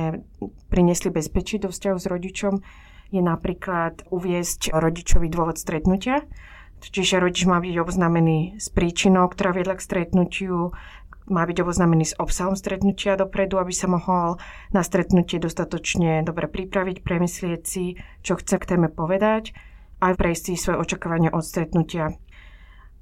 priniesli 0.68 1.14
bezpečí 1.14 1.62
do 1.62 1.70
vzťahu 1.70 1.98
s 2.02 2.10
rodičom, 2.10 2.54
je 3.10 3.22
napríklad 3.22 4.10
uviesť 4.10 4.74
rodičový 4.74 5.30
dôvod 5.30 5.62
stretnutia. 5.62 6.26
Čiže 6.80 7.20
rodič 7.20 7.44
má 7.44 7.60
byť 7.60 7.76
oboznámený 7.76 8.56
s 8.56 8.72
príčinou, 8.72 9.28
ktorá 9.28 9.52
viedla 9.52 9.76
k 9.76 9.84
stretnutiu, 9.84 10.72
má 11.30 11.46
byť 11.46 11.58
oboznámený 11.62 12.06
s 12.10 12.18
obsahom 12.18 12.58
stretnutia 12.58 13.20
dopredu, 13.20 13.62
aby 13.62 13.76
sa 13.76 13.86
mohol 13.86 14.42
na 14.74 14.82
stretnutie 14.82 15.38
dostatočne 15.38 16.26
dobre 16.26 16.50
pripraviť, 16.50 17.06
premyslieť 17.06 17.62
si, 17.62 18.00
čo 18.26 18.40
chce 18.40 18.58
k 18.58 18.70
téme 18.76 18.88
povedať, 18.90 19.54
aj 20.00 20.16
prejsť 20.16 20.56
svoje 20.56 20.80
očakávania 20.80 21.30
od 21.36 21.44
stretnutia 21.44 22.16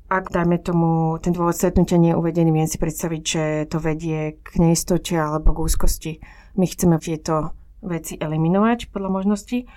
ak, 0.08 0.32
dajme 0.32 0.58
tomu, 0.64 1.20
ten 1.20 1.36
dôvod 1.36 1.52
stretnutia 1.52 2.00
nie 2.00 2.16
je 2.16 2.20
uvedený, 2.20 2.50
viem 2.56 2.70
si 2.70 2.80
predstaviť, 2.80 3.22
že 3.24 3.44
to 3.68 3.78
vedie 3.84 4.40
k 4.40 4.50
neistote 4.60 5.20
alebo 5.20 5.52
k 5.52 5.64
úzkosti. 5.68 6.12
My 6.56 6.64
chceme 6.64 6.96
tieto 7.00 7.52
veci 7.84 8.16
eliminovať 8.16 8.90
podľa 8.90 9.10
možností. 9.12 9.68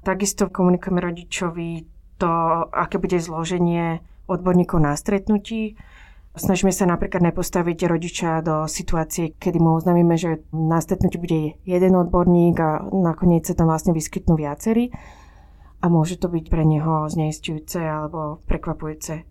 Takisto 0.00 0.48
komunikujeme 0.48 1.04
rodičovi 1.04 1.68
to, 2.16 2.32
aké 2.72 2.96
bude 2.96 3.20
zloženie 3.20 4.00
odborníkov 4.24 4.80
na 4.80 4.96
stretnutí, 4.96 5.76
Snažíme 6.34 6.74
sa 6.74 6.82
napríklad 6.82 7.30
nepostaviť 7.30 7.86
rodiča 7.86 8.42
do 8.42 8.66
situácie, 8.66 9.38
kedy 9.38 9.62
mu 9.62 9.78
oznámime, 9.78 10.18
že 10.18 10.42
na 10.50 10.82
stretnutí 10.82 11.14
bude 11.14 11.54
jeden 11.62 11.94
odborník 11.94 12.58
a 12.58 12.82
nakoniec 12.90 13.46
sa 13.46 13.54
tam 13.54 13.70
vlastne 13.70 13.94
vyskytnú 13.94 14.34
viacerí 14.34 14.90
a 15.78 15.86
môže 15.86 16.18
to 16.18 16.26
byť 16.26 16.50
pre 16.50 16.66
neho 16.66 17.06
zneistujúce 17.06 17.78
alebo 17.78 18.42
prekvapujúce 18.50 19.22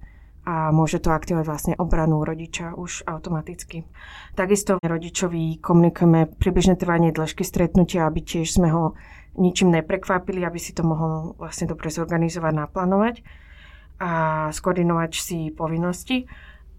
a 0.43 0.75
môže 0.75 0.99
to 0.99 1.15
aktivovať 1.15 1.45
vlastne 1.47 1.73
obranu 1.79 2.27
rodiča 2.27 2.75
už 2.75 3.07
automaticky. 3.07 3.87
Takisto 4.35 4.75
rodičovi 4.75 5.63
komunikujeme 5.63 6.35
približne 6.35 6.75
trvanie 6.75 7.15
dĺžky 7.15 7.47
stretnutia, 7.47 8.03
aby 8.03 8.19
tiež 8.19 8.59
sme 8.59 8.67
ho 8.67 8.95
ničím 9.39 9.71
neprekvapili, 9.71 10.43
aby 10.43 10.59
si 10.59 10.75
to 10.75 10.83
mohol 10.83 11.39
vlastne 11.39 11.71
dobre 11.71 11.87
zorganizovať, 11.87 12.53
naplánovať 12.53 13.15
a 14.03 14.11
skoordinovať 14.51 15.11
si 15.15 15.39
povinnosti. 15.55 16.27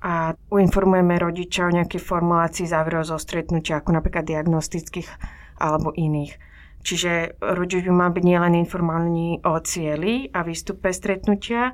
A 0.05 0.37
uinformujeme 0.53 1.17
rodiča 1.17 1.65
o 1.65 1.73
nejakej 1.73 2.05
formulácii 2.05 2.69
záverov 2.69 3.09
zo 3.09 3.17
stretnutia, 3.17 3.81
ako 3.81 3.97
napríklad 3.97 4.29
diagnostických 4.29 5.09
alebo 5.57 5.97
iných. 5.97 6.37
Čiže 6.85 7.41
rodič 7.41 7.81
by 7.89 7.93
mal 7.97 8.13
byť 8.13 8.25
nielen 8.29 8.61
informálny 8.61 9.41
o 9.49 9.57
cieli 9.65 10.29
a 10.29 10.45
výstupe 10.45 10.93
stretnutia, 10.93 11.73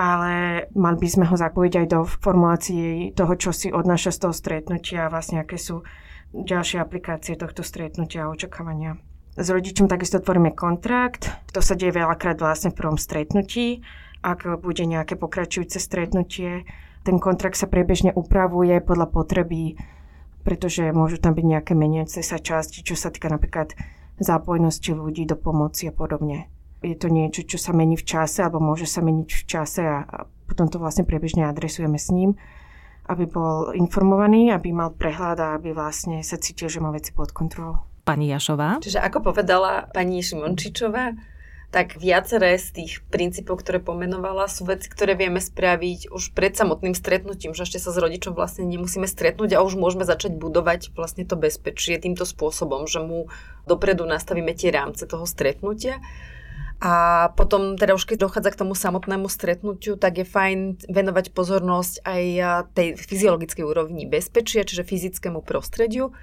ale 0.00 0.64
mali 0.72 0.96
by 0.96 1.08
sme 1.12 1.28
ho 1.28 1.36
zapojiť 1.36 1.74
aj 1.76 1.86
do 1.92 2.00
formulácií 2.08 3.12
toho, 3.12 3.36
čo 3.36 3.52
si 3.52 3.68
odnáša 3.68 4.16
z 4.16 4.18
toho 4.24 4.32
stretnutia 4.32 5.04
a 5.04 5.12
vlastne 5.12 5.44
aké 5.44 5.60
sú 5.60 5.84
ďalšie 6.32 6.80
aplikácie 6.80 7.36
tohto 7.36 7.60
stretnutia 7.60 8.24
a 8.24 8.32
očakávania. 8.32 8.96
S 9.36 9.52
rodičom 9.52 9.92
takisto 9.92 10.16
tvoríme 10.16 10.56
kontrakt. 10.56 11.28
To 11.52 11.60
sa 11.60 11.76
deje 11.76 11.92
veľakrát 11.92 12.40
vlastne 12.40 12.72
v 12.72 12.80
prvom 12.80 12.96
stretnutí. 12.96 13.84
Ak 14.24 14.48
bude 14.64 14.88
nejaké 14.88 15.20
pokračujúce 15.20 15.76
stretnutie, 15.76 16.64
ten 17.04 17.20
kontrakt 17.20 17.60
sa 17.60 17.68
priebežne 17.68 18.16
upravuje 18.16 18.80
podľa 18.80 19.08
potreby, 19.08 19.76
pretože 20.44 20.96
môžu 20.96 21.20
tam 21.20 21.36
byť 21.36 21.44
nejaké 21.44 21.72
meniace 21.76 22.24
sa 22.24 22.40
časti, 22.40 22.80
čo 22.80 22.96
sa 22.96 23.12
týka 23.12 23.28
napríklad 23.28 23.76
zápojnosti 24.16 24.96
ľudí 24.96 25.28
do 25.28 25.36
pomoci 25.36 25.88
a 25.88 25.92
podobne. 25.92 26.48
Je 26.80 26.96
to 26.96 27.12
niečo, 27.12 27.44
čo 27.44 27.60
sa 27.60 27.76
mení 27.76 27.96
v 27.96 28.08
čase, 28.08 28.40
alebo 28.40 28.60
môže 28.60 28.88
sa 28.88 29.04
meniť 29.04 29.28
v 29.28 29.44
čase 29.44 29.82
a, 29.84 29.98
a 30.04 30.18
potom 30.48 30.66
to 30.72 30.80
vlastne 30.80 31.04
priebežne 31.04 31.44
adresujeme 31.46 32.00
s 32.00 32.08
ním, 32.10 32.40
aby 33.06 33.28
bol 33.28 33.76
informovaný, 33.76 34.50
aby 34.50 34.72
mal 34.72 34.90
prehľad 34.94 35.38
a 35.38 35.48
aby 35.60 35.76
vlastne 35.76 36.24
sa 36.24 36.40
cítil, 36.40 36.72
že 36.72 36.80
má 36.80 36.88
veci 36.90 37.12
pod 37.12 37.30
kontrolou. 37.36 37.84
Pani 38.08 38.32
Jašová. 38.32 38.80
Čiže 38.80 38.98
ako 38.98 39.30
povedala 39.30 39.86
pani 39.92 40.24
Šimončičová, 40.24 41.14
tak 41.70 42.02
viaceré 42.02 42.58
z 42.58 42.82
tých 42.82 42.92
princípov, 43.14 43.62
ktoré 43.62 43.78
pomenovala, 43.78 44.50
sú 44.50 44.66
veci, 44.66 44.90
ktoré 44.90 45.14
vieme 45.14 45.38
spraviť 45.38 46.10
už 46.10 46.34
pred 46.34 46.50
samotným 46.50 46.98
stretnutím, 46.98 47.54
že 47.54 47.62
ešte 47.62 47.78
sa 47.78 47.94
s 47.94 48.02
rodičom 48.02 48.34
vlastne 48.34 48.66
nemusíme 48.66 49.06
stretnúť 49.06 49.54
a 49.54 49.62
už 49.62 49.78
môžeme 49.78 50.02
začať 50.02 50.34
budovať 50.34 50.90
vlastne 50.98 51.22
to 51.22 51.38
bezpečie 51.38 51.94
týmto 52.02 52.26
spôsobom, 52.26 52.90
že 52.90 52.98
mu 52.98 53.30
dopredu 53.70 54.02
nastavíme 54.02 54.50
tie 54.50 54.74
rámce 54.74 55.06
toho 55.06 55.22
stretnutia. 55.30 56.02
A 56.80 57.28
potom 57.36 57.76
teda 57.76 57.92
už 57.92 58.08
keď 58.08 58.24
dochádza 58.24 58.56
k 58.56 58.60
tomu 58.64 58.72
samotnému 58.72 59.28
stretnutiu, 59.28 60.00
tak 60.00 60.16
je 60.16 60.24
fajn 60.24 60.88
venovať 60.88 61.36
pozornosť 61.36 61.94
aj 62.08 62.24
tej 62.72 62.88
fyziologickej 62.96 63.64
úrovni 63.68 64.08
bezpečia, 64.08 64.64
čiže 64.64 64.88
fyzickému 64.88 65.44
prostrediu 65.44 66.16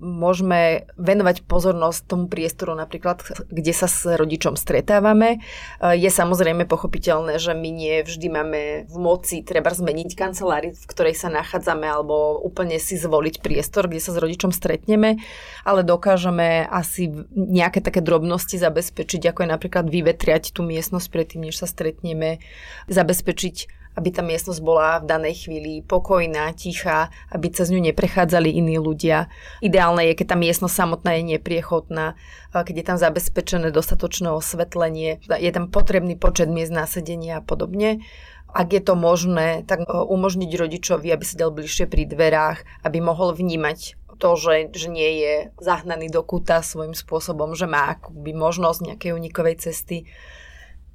môžeme 0.00 0.88
venovať 0.96 1.44
pozornosť 1.46 2.00
tomu 2.08 2.26
priestoru 2.26 2.72
napríklad, 2.74 3.22
kde 3.52 3.72
sa 3.74 3.86
s 3.90 4.08
rodičom 4.08 4.56
stretávame. 4.56 5.44
Je 5.82 6.10
samozrejme 6.10 6.66
pochopiteľné, 6.66 7.36
že 7.36 7.52
my 7.52 7.70
nie 7.70 8.02
vždy 8.02 8.26
máme 8.30 8.60
v 8.88 8.96
moci 8.96 9.44
treba 9.44 9.70
zmeniť 9.70 10.10
kancelári, 10.16 10.74
v 10.74 10.84
ktorej 10.88 11.14
sa 11.18 11.28
nachádzame 11.28 11.86
alebo 11.86 12.40
úplne 12.42 12.80
si 12.82 12.98
zvoliť 12.98 13.42
priestor, 13.44 13.86
kde 13.86 14.02
sa 14.02 14.14
s 14.14 14.18
rodičom 14.18 14.50
stretneme, 14.50 15.22
ale 15.62 15.86
dokážeme 15.86 16.66
asi 16.66 17.12
nejaké 17.34 17.82
také 17.82 18.00
drobnosti 18.00 18.58
zabezpečiť, 18.58 19.28
ako 19.30 19.44
je 19.44 19.52
napríklad 19.54 19.86
vyvetriať 19.90 20.54
tú 20.54 20.66
miestnosť 20.66 21.06
predtým, 21.10 21.50
než 21.50 21.58
sa 21.58 21.70
stretneme, 21.70 22.42
zabezpečiť 22.86 23.81
aby 23.96 24.08
tá 24.08 24.24
miestnosť 24.24 24.60
bola 24.64 25.00
v 25.00 25.08
danej 25.08 25.46
chvíli 25.46 25.84
pokojná, 25.84 26.52
tichá, 26.56 27.12
aby 27.28 27.52
cez 27.52 27.68
ňu 27.68 27.80
neprechádzali 27.92 28.48
iní 28.48 28.80
ľudia. 28.80 29.28
Ideálne 29.60 30.08
je, 30.08 30.16
keď 30.16 30.26
tá 30.32 30.36
miestnosť 30.36 30.74
samotná 30.74 31.20
je 31.20 31.36
nepriechodná, 31.36 32.16
keď 32.52 32.74
je 32.74 32.84
tam 32.86 32.98
zabezpečené 33.00 33.68
dostatočné 33.68 34.32
osvetlenie, 34.32 35.20
je 35.28 35.50
tam 35.52 35.68
potrebný 35.68 36.16
počet 36.16 36.48
miest 36.48 36.72
na 36.72 36.88
sedenie 36.88 37.36
a 37.36 37.44
podobne. 37.44 38.04
Ak 38.52 38.68
je 38.68 38.84
to 38.84 38.92
možné, 38.92 39.64
tak 39.64 39.80
e, 39.80 39.88
umožniť 39.88 40.50
rodičovi, 40.52 41.08
aby 41.08 41.24
sedel 41.24 41.48
bližšie 41.48 41.88
pri 41.88 42.04
dverách, 42.04 42.84
aby 42.84 43.00
mohol 43.00 43.32
vnímať 43.32 43.96
to, 44.20 44.36
že, 44.36 44.70
že 44.76 44.92
nie 44.92 45.24
je 45.24 45.34
zahnaný 45.56 46.12
do 46.12 46.20
kuta 46.20 46.60
svojím 46.60 46.92
spôsobom, 46.92 47.56
že 47.56 47.64
má 47.64 47.96
akoby 47.96 48.36
možnosť 48.36 48.94
nejakej 48.94 49.16
unikovej 49.16 49.56
cesty 49.58 50.04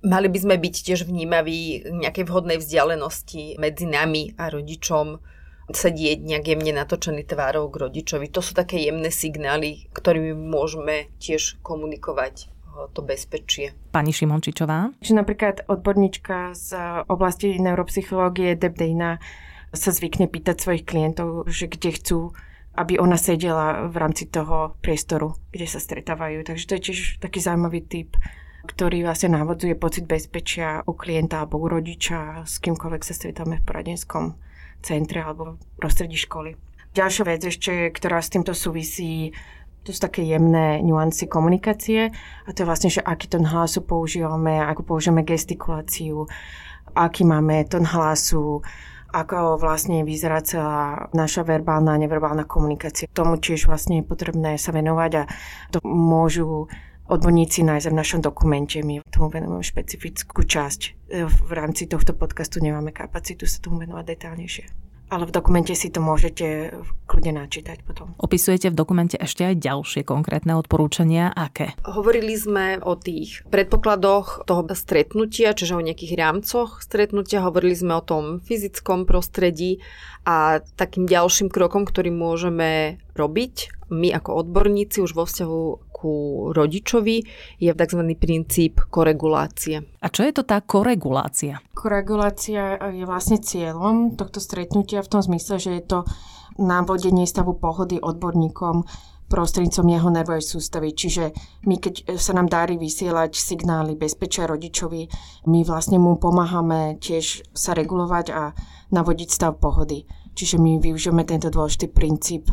Mali 0.05 0.27
by 0.29 0.39
sme 0.39 0.55
byť 0.61 0.75
tiež 0.85 1.09
vnímaví 1.09 1.89
nejakej 1.89 2.25
vhodnej 2.29 2.57
vzdialenosti 2.61 3.57
medzi 3.57 3.85
nami 3.89 4.37
a 4.37 4.53
rodičom, 4.53 5.17
sedieť 5.67 6.23
nejak 6.23 6.45
jemne 6.47 6.71
natočený 6.79 7.27
tvárou 7.27 7.67
k 7.67 7.89
rodičovi. 7.89 8.31
To 8.31 8.39
sú 8.39 8.55
také 8.55 8.79
jemné 8.87 9.11
signály, 9.11 9.91
ktorými 9.91 10.31
môžeme 10.31 11.11
tiež 11.19 11.59
komunikovať 11.59 12.47
to 12.93 13.01
bezpečie. 13.01 13.73
Pani 13.89 14.13
Šimončičová? 14.13 14.93
Že 15.01 15.13
napríklad 15.17 15.65
odborníčka 15.65 16.53
z 16.53 16.77
oblasti 17.09 17.57
neuropsychológie 17.57 18.53
Debdejna 18.53 19.17
sa 19.73 19.89
zvykne 19.89 20.29
pýtať 20.29 20.61
svojich 20.61 20.85
klientov, 20.85 21.49
že 21.49 21.67
kde 21.67 21.91
chcú 21.97 22.19
aby 22.77 23.01
ona 23.01 23.17
sedela 23.17 23.89
v 23.89 23.97
rámci 23.97 24.29
toho 24.29 24.77
priestoru, 24.85 25.33
kde 25.49 25.65
sa 25.65 25.81
stretávajú. 25.81 26.45
Takže 26.45 26.65
to 26.69 26.73
je 26.77 26.85
tiež 26.85 26.99
taký 27.17 27.41
zaujímavý 27.41 27.81
typ 27.81 28.13
ktorý 28.67 29.07
vlastne 29.07 29.39
navodzuje 29.39 29.79
pocit 29.79 30.03
bezpečia 30.03 30.83
u 30.83 30.93
klienta 30.93 31.39
alebo 31.39 31.63
u 31.63 31.71
rodiča, 31.71 32.43
s 32.43 32.59
kýmkoľvek 32.59 33.01
sa 33.01 33.15
stretáme 33.15 33.63
v 33.63 33.65
poradenskom 33.65 34.35
centre 34.83 35.23
alebo 35.23 35.55
v 35.55 35.79
prostredí 35.79 36.19
školy. 36.19 36.59
Ďalšia 36.91 37.23
vec 37.23 37.41
ešte, 37.45 37.93
ktorá 37.93 38.19
s 38.19 38.33
týmto 38.33 38.51
súvisí, 38.51 39.31
to 39.87 39.95
sú 39.95 40.03
také 40.03 40.27
jemné 40.27 40.83
nuancy 40.83 41.31
komunikácie 41.31 42.11
a 42.43 42.49
to 42.51 42.63
je 42.63 42.69
vlastne, 42.69 42.91
že 42.91 42.99
aký 42.99 43.31
ten 43.31 43.47
hlasu 43.47 43.87
používame, 43.87 44.59
ako 44.59 44.83
používame 44.83 45.23
gestikuláciu, 45.23 46.27
aký 46.91 47.23
máme 47.23 47.63
ten 47.69 47.87
hlasu, 47.87 48.59
ako 49.07 49.55
vlastne 49.55 50.03
vyzerá 50.03 50.43
celá 50.43 51.07
naša 51.15 51.47
verbálna 51.47 51.95
a 51.95 52.01
neverbálna 52.01 52.43
komunikácia. 52.43 53.07
Tomu 53.07 53.39
tiež 53.39 53.71
vlastne 53.71 54.03
je 54.03 54.09
potrebné 54.09 54.59
sa 54.59 54.75
venovať 54.75 55.11
a 55.15 55.23
to 55.71 55.79
môžu 55.87 56.67
odborníci 57.07 57.63
nájsť 57.63 57.87
v 57.89 57.97
našom 57.97 58.19
dokumente. 58.21 58.79
My 58.83 58.99
tomu 59.07 59.31
venujeme 59.31 59.63
špecifickú 59.63 60.43
časť. 60.43 60.81
E, 61.11 61.23
v 61.27 61.51
rámci 61.51 61.87
tohto 61.87 62.11
podcastu 62.13 62.59
nemáme 62.59 62.91
kapacitu 62.91 63.47
sa 63.47 63.63
tomu 63.63 63.81
venovať 63.81 64.05
detálnejšie. 64.05 64.87
Ale 65.07 65.23
v 65.23 65.31
dokumente 65.31 65.71
si 65.71 65.87
to 65.87 66.03
môžete 66.03 66.75
kľudne 67.07 67.39
načítať 67.39 67.79
potom. 67.87 68.11
Opisujete 68.19 68.67
v 68.67 68.75
dokumente 68.75 69.15
ešte 69.15 69.47
aj 69.47 69.63
ďalšie 69.63 70.03
konkrétne 70.03 70.59
odporúčania. 70.59 71.31
Aké? 71.31 71.79
Hovorili 71.87 72.35
sme 72.35 72.83
o 72.83 72.99
tých 72.99 73.47
predpokladoch 73.47 74.43
toho 74.43 74.67
stretnutia, 74.75 75.55
čiže 75.55 75.79
o 75.79 75.85
nejakých 75.85 76.19
rámcoch 76.19 76.83
stretnutia. 76.83 77.39
Hovorili 77.39 77.79
sme 77.79 77.95
o 77.95 78.03
tom 78.03 78.43
fyzickom 78.43 79.07
prostredí 79.07 79.79
a 80.27 80.59
takým 80.75 81.07
ďalším 81.07 81.47
krokom, 81.47 81.87
ktorý 81.87 82.11
môžeme 82.11 82.99
robiť 83.15 83.77
my 83.87 84.11
ako 84.11 84.43
odborníci 84.43 84.99
už 84.99 85.15
vo 85.15 85.23
vzťahu 85.23 85.86
ku 85.97 86.13
rodičovi 86.53 87.25
je 87.57 87.73
tzv. 87.73 88.01
princíp 88.13 88.85
koregulácie. 88.93 89.81
A 89.97 90.07
čo 90.13 90.21
je 90.21 90.31
to 90.37 90.45
tá 90.45 90.61
koregulácia? 90.61 91.57
Koregulácia 91.73 92.77
je 92.93 93.01
vlastne 93.09 93.41
cieľom 93.41 94.13
tohto 94.13 94.37
stretnutia 94.37 95.01
v 95.01 95.09
tom 95.09 95.21
zmysle, 95.25 95.57
že 95.57 95.71
je 95.81 95.83
to 95.83 95.99
návodenie 96.61 97.25
stavu 97.25 97.57
pohody 97.57 97.97
odborníkom 97.97 98.85
prostrednícom 99.27 99.83
jeho 99.91 100.09
nervovej 100.13 100.45
sústavy. 100.45 100.95
Čiže 100.95 101.35
my, 101.67 101.75
keď 101.81 102.15
sa 102.15 102.31
nám 102.31 102.47
dári 102.47 102.79
vysielať 102.79 103.35
signály 103.35 103.99
bezpečia 103.99 104.47
rodičovi, 104.47 105.09
my 105.51 105.59
vlastne 105.67 105.99
mu 105.99 106.15
pomáhame 106.15 106.95
tiež 107.01 107.43
sa 107.51 107.75
regulovať 107.75 108.25
a 108.31 108.55
navodiť 108.93 109.29
stav 109.33 109.59
pohody. 109.59 110.07
Čiže 110.37 110.61
my 110.61 110.79
využijeme 110.79 111.27
tento 111.27 111.51
dôležitý 111.51 111.91
princíp 111.91 112.47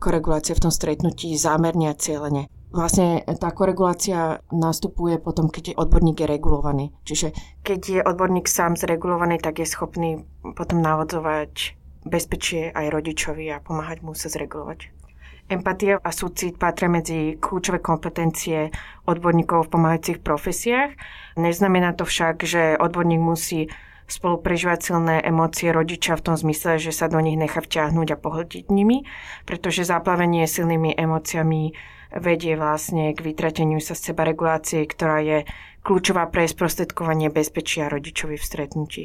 koregulácie 0.00 0.56
v 0.56 0.64
tom 0.64 0.72
stretnutí 0.72 1.36
zámerne 1.36 1.92
a 1.92 1.98
cieľene 1.98 2.48
vlastne 2.74 3.22
tá 3.38 3.54
koregulácia 3.54 4.42
nastupuje 4.50 5.22
potom, 5.22 5.46
keď 5.46 5.78
odborník 5.78 6.26
je 6.26 6.26
regulovaný. 6.26 6.86
Čiže 7.06 7.30
keď 7.62 7.80
je 7.80 8.00
odborník 8.02 8.50
sám 8.50 8.74
zregulovaný, 8.74 9.38
tak 9.38 9.62
je 9.62 9.70
schopný 9.70 10.26
potom 10.58 10.82
navodzovať 10.82 11.78
bezpečie 12.04 12.74
aj 12.74 12.90
rodičovi 12.92 13.48
a 13.54 13.62
pomáhať 13.62 14.02
mu 14.02 14.12
sa 14.12 14.28
zregulovať. 14.28 14.90
Empatia 15.44 16.00
a 16.00 16.08
súcit 16.08 16.56
patria 16.56 16.88
medzi 16.88 17.36
kľúčové 17.36 17.78
kompetencie 17.78 18.72
odborníkov 19.04 19.68
v 19.68 19.72
pomáhajúcich 19.76 20.18
profesiách. 20.24 20.96
Neznamená 21.36 21.92
to 21.92 22.08
však, 22.08 22.40
že 22.48 22.80
odborník 22.80 23.20
musí 23.20 23.68
spolu 24.06 24.40
prežívať 24.40 24.78
silné 24.92 25.16
emócie 25.24 25.72
rodiča 25.72 26.16
v 26.20 26.24
tom 26.30 26.36
zmysle, 26.36 26.76
že 26.76 26.92
sa 26.92 27.08
do 27.08 27.18
nich 27.20 27.40
nechá 27.40 27.64
vťahnuť 27.64 28.08
a 28.14 28.20
pohltiť 28.20 28.64
nimi, 28.68 29.08
pretože 29.48 29.88
zaplavenie 29.88 30.44
silnými 30.44 30.92
emóciami 30.94 31.72
vedie 32.14 32.54
vlastne 32.54 33.10
k 33.16 33.20
vytrateniu 33.20 33.82
sa 33.82 33.96
z 33.98 34.12
seba 34.12 34.22
regulácie, 34.22 34.86
ktorá 34.86 35.18
je 35.24 35.38
kľúčová 35.82 36.30
pre 36.30 36.46
sprostredkovanie 36.46 37.28
bezpečia 37.32 37.90
rodičovi 37.90 38.38
v 38.38 38.44
stretnutí. 38.44 39.02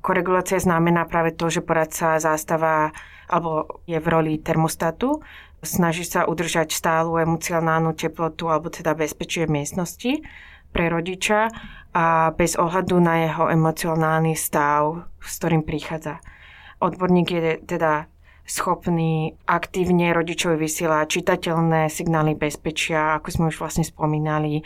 Koregulácia 0.00 0.62
znamená 0.62 1.02
práve 1.10 1.34
to, 1.34 1.50
že 1.50 1.66
poradca 1.66 2.22
zastáva 2.22 2.94
alebo 3.26 3.82
je 3.90 3.98
v 3.98 4.06
roli 4.06 4.38
termostatu, 4.38 5.18
snaží 5.66 6.06
sa 6.06 6.30
udržať 6.30 6.70
stálu 6.70 7.18
emocionálnu 7.18 7.90
teplotu 7.98 8.46
alebo 8.46 8.70
teda 8.70 8.94
bezpečie 8.94 9.50
miestnosti 9.50 10.22
pre 10.76 10.92
rodiča 10.92 11.48
a 11.96 12.36
bez 12.36 12.60
ohľadu 12.60 13.00
na 13.00 13.24
jeho 13.24 13.48
emocionálny 13.48 14.36
stav, 14.36 15.08
s 15.16 15.40
ktorým 15.40 15.64
prichádza. 15.64 16.20
Odborník 16.84 17.32
je 17.32 17.56
teda 17.64 18.12
schopný 18.44 19.32
aktívne 19.48 20.12
rodičovi 20.12 20.60
vysielať 20.60 21.08
čitateľné 21.08 21.88
signály 21.88 22.36
bezpečia, 22.36 23.16
ako 23.16 23.28
sme 23.32 23.44
už 23.48 23.56
vlastne 23.56 23.88
spomínali, 23.88 24.60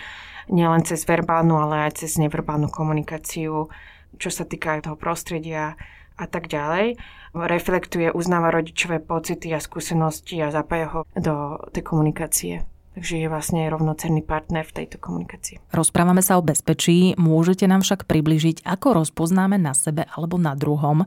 nielen 0.51 0.83
cez 0.83 1.07
verbálnu, 1.07 1.55
ale 1.55 1.87
aj 1.87 2.03
cez 2.03 2.19
neverbálnu 2.19 2.67
komunikáciu, 2.67 3.71
čo 4.19 4.31
sa 4.35 4.43
týka 4.43 4.83
toho 4.83 4.99
prostredia 4.99 5.79
a 6.19 6.27
tak 6.27 6.51
ďalej. 6.51 6.99
Reflektuje, 7.31 8.11
uznáva 8.11 8.51
rodičové 8.51 8.99
pocity 8.99 9.55
a 9.55 9.63
skúsenosti 9.63 10.43
a 10.43 10.51
zapája 10.51 10.91
ho 10.91 11.01
do 11.15 11.63
tej 11.71 11.87
komunikácie. 11.87 12.55
Takže 12.91 13.23
je 13.23 13.29
vlastne 13.31 13.71
rovnocenný 13.71 14.27
partner 14.27 14.67
v 14.67 14.83
tejto 14.83 14.99
komunikácii. 14.99 15.63
Rozprávame 15.71 16.27
sa 16.27 16.37
o 16.37 16.43
bezpečí, 16.43 17.15
môžete 17.15 17.71
nám 17.71 17.87
však 17.87 18.11
približiť, 18.11 18.67
ako 18.67 19.07
rozpoznáme 19.07 19.63
na 19.63 19.79
sebe 19.79 20.11
alebo 20.11 20.43
na 20.43 20.59
druhom, 20.59 21.07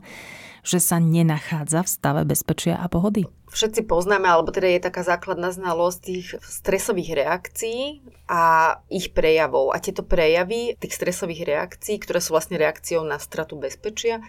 že 0.64 0.80
sa 0.80 0.96
nenachádza 0.96 1.84
v 1.84 1.92
stave 1.92 2.22
bezpečia 2.24 2.80
a 2.80 2.88
pohody? 2.88 3.28
Všetci 3.52 3.84
poznáme, 3.84 4.24
alebo 4.26 4.48
teda 4.50 4.66
je 4.72 4.80
taká 4.82 5.04
základná 5.04 5.52
znalosť 5.52 5.98
tých 6.00 6.26
stresových 6.40 7.20
reakcií 7.20 8.00
a 8.26 8.74
ich 8.88 9.12
prejavov. 9.12 9.76
A 9.76 9.78
tieto 9.78 10.00
prejavy 10.02 10.74
tých 10.80 10.96
stresových 10.96 11.44
reakcií, 11.44 12.00
ktoré 12.00 12.18
sú 12.18 12.32
vlastne 12.32 12.56
reakciou 12.56 13.04
na 13.04 13.20
stratu 13.20 13.60
bezpečia, 13.60 14.24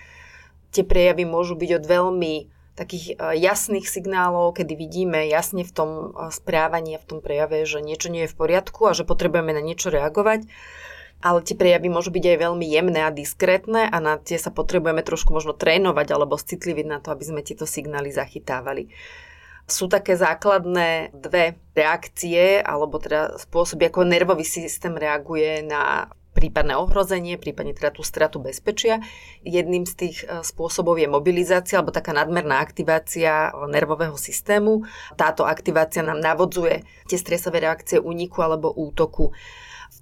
tie 0.75 0.83
prejavy 0.83 1.23
môžu 1.23 1.55
byť 1.55 1.71
od 1.81 1.83
veľmi 1.87 2.33
takých 2.75 3.15
e, 3.15 3.39
jasných 3.39 3.87
signálov, 3.87 4.59
kedy 4.59 4.75
vidíme 4.75 5.25
jasne 5.31 5.63
v 5.63 5.71
tom 5.71 5.89
e, 5.89 6.29
správaní 6.31 6.95
a 6.95 7.01
v 7.01 7.07
tom 7.07 7.19
prejave, 7.23 7.63
že 7.63 7.79
niečo 7.79 8.11
nie 8.11 8.27
je 8.27 8.31
v 8.31 8.39
poriadku 8.39 8.85
a 8.87 8.95
že 8.95 9.07
potrebujeme 9.07 9.55
na 9.55 9.63
niečo 9.63 9.89
reagovať 9.89 10.47
ale 11.25 11.41
tie 11.41 11.57
prejavy 11.57 11.89
môžu 11.89 12.13
byť 12.13 12.21
aj 12.21 12.37
veľmi 12.37 12.65
jemné 12.69 13.01
a 13.01 13.09
diskrétne 13.09 13.89
a 13.89 13.97
na 13.97 14.21
tie 14.21 14.37
sa 14.37 14.53
potrebujeme 14.53 15.01
trošku 15.01 15.33
možno 15.33 15.57
trénovať 15.57 16.13
alebo 16.13 16.37
citliviť 16.37 16.85
na 16.85 17.01
to, 17.01 17.09
aby 17.09 17.23
sme 17.25 17.41
tieto 17.41 17.65
signály 17.65 18.13
zachytávali. 18.13 18.93
Sú 19.65 19.89
také 19.89 20.13
základné 20.13 21.17
dve 21.17 21.57
reakcie, 21.73 22.61
alebo 22.61 23.01
teda 23.01 23.41
spôsoby, 23.41 23.89
ako 23.89 24.05
nervový 24.05 24.45
systém 24.45 24.93
reaguje 24.93 25.65
na 25.65 26.13
prípadné 26.35 26.75
ohrozenie, 26.75 27.39
prípadne 27.39 27.71
teda 27.71 27.95
tú 27.95 28.03
stratu 28.03 28.43
bezpečia. 28.43 28.99
Jedným 29.47 29.87
z 29.87 29.93
tých 29.95 30.17
e, 30.27 30.43
spôsobov 30.43 30.99
je 30.99 31.07
mobilizácia 31.07 31.79
alebo 31.79 31.95
taká 31.95 32.11
nadmerná 32.11 32.59
aktivácia 32.59 33.55
nervového 33.71 34.19
systému. 34.19 34.83
Táto 35.15 35.47
aktivácia 35.47 36.03
nám 36.03 36.19
navodzuje 36.19 36.83
tie 37.07 37.17
stresové 37.17 37.63
reakcie 37.63 38.03
úniku 38.03 38.43
alebo 38.43 38.75
útoku 38.75 39.31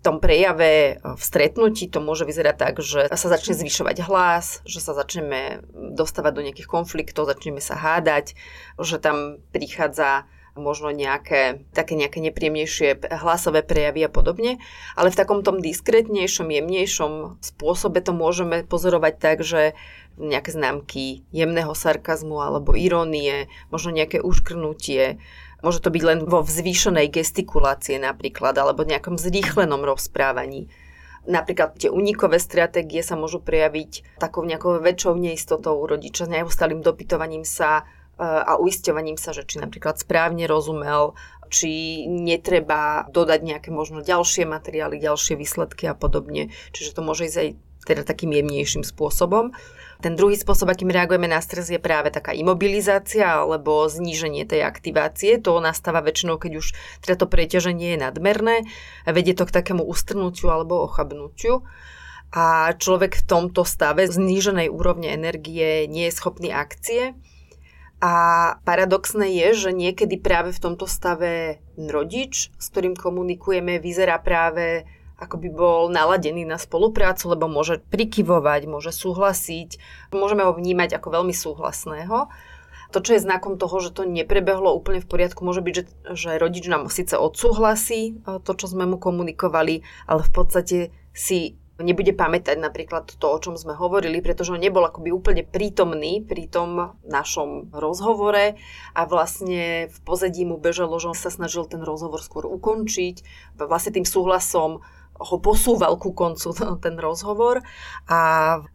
tom 0.03 0.19
prejave 0.19 0.99
v 0.99 1.23
stretnutí 1.23 1.87
to 1.87 2.03
môže 2.03 2.27
vyzerať 2.27 2.55
tak, 2.59 2.75
že 2.83 3.07
sa 3.07 3.27
začne 3.31 3.55
zvyšovať 3.55 4.03
hlas, 4.03 4.59
že 4.67 4.83
sa 4.83 4.91
začneme 4.91 5.63
dostávať 5.71 6.31
do 6.35 6.43
nejakých 6.43 6.67
konfliktov, 6.67 7.31
začneme 7.31 7.63
sa 7.63 7.79
hádať, 7.79 8.35
že 8.75 8.99
tam 8.99 9.39
prichádza 9.55 10.27
možno 10.53 10.93
nejaké, 10.93 11.65
také 11.73 11.97
nejaké 11.97 12.21
nepríjemnejšie 12.21 13.09
hlasové 13.09 13.65
prejavy 13.65 14.05
a 14.05 14.09
podobne. 14.09 14.61
Ale 14.93 15.09
v 15.09 15.19
takom 15.19 15.41
tom 15.41 15.59
diskrétnejšom, 15.59 16.49
jemnejšom 16.49 17.41
spôsobe 17.41 18.05
to 18.05 18.13
môžeme 18.13 18.61
pozorovať 18.65 19.13
tak, 19.17 19.37
že 19.41 19.73
nejaké 20.21 20.53
známky 20.53 21.25
jemného 21.33 21.73
sarkazmu 21.73 22.37
alebo 22.37 22.77
irónie, 22.77 23.49
možno 23.73 23.93
nejaké 23.93 24.21
uškrnutie, 24.21 25.17
Môže 25.63 25.79
to 25.79 25.95
byť 25.95 26.03
len 26.03 26.19
vo 26.27 26.43
zvýšenej 26.43 27.07
gestikulácie 27.07 27.95
napríklad, 27.95 28.51
alebo 28.59 28.83
nejakom 28.83 29.15
zrýchlenom 29.15 29.87
rozprávaní. 29.87 30.67
Napríklad 31.23 31.79
tie 31.79 31.87
unikové 31.87 32.35
stratégie 32.35 32.99
sa 32.99 33.15
môžu 33.15 33.39
prejaviť 33.39 34.19
takou 34.19 34.43
nejakou 34.43 34.83
väčšou 34.83 35.15
neistotou 35.15 35.79
rodiča, 35.87 36.27
neustálým 36.27 36.83
dopytovaním 36.83 37.47
sa 37.47 37.87
a 38.17 38.59
uisťovaním 38.61 39.17
sa, 39.17 39.33
že 39.33 39.45
či 39.47 39.57
napríklad 39.57 39.97
správne 39.97 40.45
rozumel, 40.45 41.17
či 41.53 42.03
netreba 42.09 43.05
dodať 43.13 43.39
nejaké 43.45 43.69
možno 43.69 44.01
ďalšie 44.01 44.49
materiály, 44.49 44.97
ďalšie 44.97 45.37
výsledky 45.37 45.85
a 45.85 45.97
podobne. 45.97 46.49
Čiže 46.73 46.97
to 46.97 47.01
môže 47.05 47.29
ísť 47.29 47.37
aj 47.37 47.49
teda 47.83 48.01
takým 48.07 48.31
jemnejším 48.31 48.87
spôsobom. 48.87 49.51
Ten 49.99 50.19
druhý 50.19 50.35
spôsob, 50.35 50.67
akým 50.67 50.91
reagujeme 50.91 51.31
na 51.31 51.39
stres, 51.39 51.71
je 51.71 51.79
práve 51.79 52.11
taká 52.11 52.35
imobilizácia 52.35 53.39
alebo 53.43 53.87
zníženie 53.87 54.43
tej 54.43 54.67
aktivácie. 54.67 55.39
To 55.43 55.63
nastáva 55.63 56.03
väčšinou, 56.03 56.39
keď 56.39 56.59
už 56.59 56.75
teda 57.03 57.15
to 57.23 57.27
preťaženie 57.27 57.95
je 57.95 58.03
nadmerné 58.03 58.67
vedie 59.07 59.31
to 59.31 59.47
k 59.47 59.55
takému 59.55 59.83
ustrnutiu 59.83 60.51
alebo 60.51 60.83
ochabnutiu. 60.87 61.63
A 62.33 62.73
človek 62.73 63.21
v 63.21 63.27
tomto 63.29 63.61
stave 63.61 64.09
zníženej 64.09 64.67
úrovne 64.73 65.13
energie 65.13 65.85
nie 65.85 66.09
je 66.09 66.17
schopný 66.17 66.49
akcie. 66.49 67.13
A 68.03 68.11
paradoxné 68.67 69.31
je, 69.31 69.47
že 69.55 69.69
niekedy 69.71 70.19
práve 70.19 70.51
v 70.51 70.59
tomto 70.59 70.91
stave 70.91 71.63
rodič, 71.79 72.51
s 72.59 72.65
ktorým 72.67 72.99
komunikujeme, 72.99 73.79
vyzerá 73.79 74.19
práve 74.19 74.83
ako 75.23 75.39
by 75.39 75.49
bol 75.55 75.81
naladený 75.87 76.43
na 76.43 76.59
spoluprácu, 76.59 77.31
lebo 77.31 77.47
môže 77.47 77.79
prikyvovať, 77.87 78.67
môže 78.67 78.91
súhlasiť. 78.91 79.79
Môžeme 80.11 80.43
ho 80.43 80.51
vnímať 80.51 80.99
ako 80.99 81.07
veľmi 81.15 81.31
súhlasného. 81.31 82.27
To, 82.91 82.99
čo 83.01 83.17
je 83.17 83.25
znakom 83.25 83.55
toho, 83.57 83.79
že 83.79 83.95
to 83.95 84.03
neprebehlo 84.05 84.69
úplne 84.75 85.01
v 85.01 85.09
poriadku, 85.09 85.41
môže 85.41 85.65
byť, 85.65 85.73
že, 85.73 85.83
že 86.13 86.29
rodič 86.37 86.67
nám 86.69 86.91
síce 86.93 87.17
odsúhlasí 87.17 88.21
e, 88.21 88.37
to, 88.45 88.51
čo 88.53 88.69
sme 88.69 88.85
mu 88.85 89.01
komunikovali, 89.01 89.81
ale 90.05 90.21
v 90.21 90.31
podstate 90.31 90.77
si 91.09 91.57
nebude 91.83 92.15
pamätať 92.15 92.57
napríklad 92.57 93.11
to, 93.13 93.27
o 93.27 93.37
čom 93.37 93.59
sme 93.59 93.75
hovorili, 93.75 94.23
pretože 94.23 94.55
on 94.55 94.63
nebol 94.63 94.81
akoby 94.87 95.11
úplne 95.11 95.43
prítomný 95.43 96.23
pri 96.23 96.47
tom 96.47 96.95
našom 97.03 97.69
rozhovore 97.75 98.55
a 98.95 99.01
vlastne 99.03 99.91
v 99.91 99.97
pozadí 100.07 100.47
mu 100.47 100.57
bežalo, 100.57 100.95
že 100.97 101.11
on 101.11 101.17
sa 101.17 101.29
snažil 101.29 101.67
ten 101.67 101.83
rozhovor 101.83 102.23
skôr 102.23 102.47
ukončiť. 102.47 103.21
Vlastne 103.59 103.99
tým 103.99 104.07
súhlasom 104.07 104.79
ho 105.13 105.35
posúval 105.37 105.99
ku 106.01 106.15
koncu 106.15 106.55
ten 106.85 106.95
rozhovor 106.97 107.61
a 108.07 108.19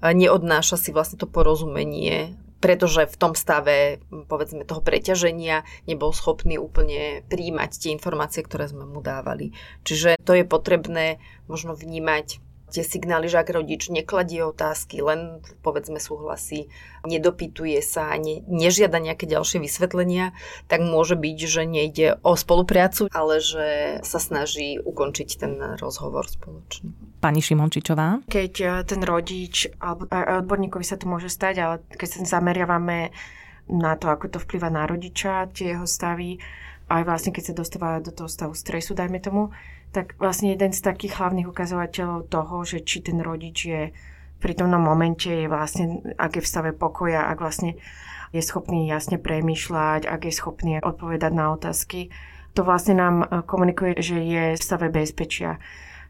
neodnáša 0.05 0.77
si 0.77 0.93
vlastne 0.93 1.19
to 1.19 1.27
porozumenie 1.27 2.37
pretože 2.59 3.07
v 3.07 3.17
tom 3.17 3.33
stave, 3.39 4.03
povedzme, 4.11 4.67
toho 4.67 4.83
preťaženia 4.83 5.63
nebol 5.87 6.11
schopný 6.11 6.59
úplne 6.59 7.23
príjmať 7.31 7.71
tie 7.79 7.91
informácie, 7.95 8.43
ktoré 8.43 8.67
sme 8.67 8.83
mu 8.83 8.99
dávali. 8.99 9.55
Čiže 9.87 10.19
to 10.27 10.35
je 10.35 10.43
potrebné 10.43 11.23
možno 11.47 11.79
vnímať 11.79 12.43
tie 12.69 12.85
signály, 12.85 13.33
že 13.33 13.41
ak 13.41 13.51
rodič 13.51 13.89
nekladie 13.89 14.45
otázky, 14.45 15.01
len 15.01 15.41
povedzme 15.65 15.97
súhlasí, 15.97 16.69
nedopytuje 17.09 17.81
sa, 17.81 18.13
ne, 18.21 18.45
nežiada 18.45 19.01
nejaké 19.01 19.25
ďalšie 19.25 19.59
vysvetlenia, 19.65 20.37
tak 20.69 20.85
môže 20.85 21.17
byť, 21.17 21.39
že 21.49 21.63
nejde 21.65 22.07
o 22.21 22.37
spoluprácu, 22.37 23.09
ale 23.11 23.41
že 23.41 23.67
sa 24.05 24.21
snaží 24.21 24.77
ukončiť 24.79 25.29
ten 25.41 25.53
rozhovor 25.81 26.29
spoločný. 26.29 26.93
Pani 27.19 27.43
Šimončičová? 27.43 28.29
Keď 28.31 28.53
e, 28.63 28.67
ten 28.87 29.01
rodič, 29.03 29.67
alebo 29.83 30.07
odborníkovi 30.13 30.85
sa 30.87 31.01
to 31.01 31.11
môže 31.11 31.33
stať, 31.33 31.55
ale 31.59 31.75
keď 31.91 32.09
sa 32.09 32.39
zameriavame 32.39 33.11
na 33.69 33.99
to, 34.01 34.09
ako 34.09 34.33
to 34.33 34.39
vplyva 34.41 34.73
na 34.73 34.89
rodiča, 34.89 35.51
tie 35.53 35.77
jeho 35.77 35.85
stavy, 35.85 36.41
aj 36.89 37.03
vlastne 37.05 37.37
keď 37.37 37.53
sa 37.53 37.59
dostáva 37.59 38.01
do 38.01 38.13
toho 38.15 38.31
stavu 38.31 38.57
stresu, 38.57 38.97
dajme 38.97 39.21
tomu, 39.21 39.53
tak 39.93 40.21
vlastne 40.21 40.53
jeden 40.53 40.71
z 40.73 40.85
takých 40.85 41.17
hlavných 41.17 41.49
ukazovateľov 41.49 42.29
toho, 42.29 42.57
že 42.65 42.85
či 42.85 43.01
ten 43.01 43.19
rodič 43.25 43.59
je 43.65 43.83
pri 44.39 44.55
tomto 44.55 44.79
momente 44.79 45.27
je 45.27 45.51
vlastne, 45.51 46.15
ak 46.15 46.39
je 46.39 46.43
v 46.43 46.51
stave 46.51 46.71
pokoja, 46.71 47.27
ak 47.27 47.39
vlastne 47.43 47.75
je 48.31 48.43
schopný 48.45 48.87
jasne 48.87 49.19
premýšľať, 49.19 50.07
ak 50.07 50.31
je 50.31 50.33
schopný 50.33 50.79
odpovedať 50.79 51.33
na 51.35 51.51
otázky, 51.59 52.15
to 52.55 52.63
vlastne 52.63 52.99
nám 52.99 53.17
e, 53.23 53.27
komunikuje, 53.43 53.99
že 53.99 54.19
je 54.19 54.45
v 54.55 54.63
stave 54.63 54.89
bezpečia. 54.91 55.59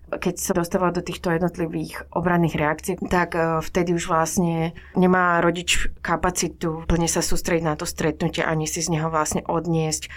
keď 0.09 0.35
sa 0.41 0.57
dostáva 0.57 0.89
do 0.89 1.05
týchto 1.05 1.29
jednotlivých 1.29 2.09
obranných 2.17 2.57
reakcií, 2.57 2.95
tak 3.09 3.37
e, 3.37 3.61
vtedy 3.61 3.97
už 3.97 4.09
vlastne 4.09 4.73
nemá 4.97 5.41
rodič 5.41 5.89
kapacitu 6.01 6.85
plne 6.89 7.09
sa 7.09 7.25
sústrediť 7.25 7.65
na 7.65 7.77
to 7.77 7.85
stretnutie 7.85 8.45
ani 8.45 8.69
si 8.69 8.81
z 8.85 8.93
neho 8.93 9.09
vlastne 9.09 9.45
odniesť 9.45 10.09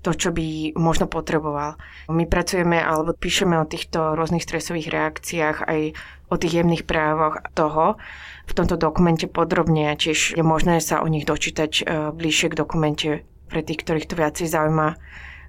to, 0.00 0.16
čo 0.16 0.32
by 0.32 0.72
možno 0.80 1.04
potreboval. 1.06 1.76
My 2.08 2.24
pracujeme 2.24 2.80
alebo 2.80 3.12
píšeme 3.12 3.60
o 3.60 3.68
týchto 3.68 4.16
rôznych 4.16 4.44
stresových 4.44 4.88
reakciách 4.88 5.56
aj 5.68 5.80
o 6.30 6.38
tých 6.38 6.62
jemných 6.62 6.88
právoch 6.88 7.42
toho 7.52 8.00
v 8.50 8.52
tomto 8.58 8.74
dokumente 8.74 9.30
podrobne 9.30 9.94
tiež 9.94 10.34
je 10.34 10.42
možné 10.42 10.82
sa 10.82 11.06
o 11.06 11.06
nich 11.06 11.22
dočítať 11.22 11.72
e, 11.78 11.82
bližšie 12.10 12.50
k 12.50 12.58
dokumente 12.58 13.08
pre 13.46 13.62
tých, 13.62 13.86
ktorých 13.86 14.10
to 14.10 14.18
viacej 14.18 14.46
zaujíma, 14.50 14.98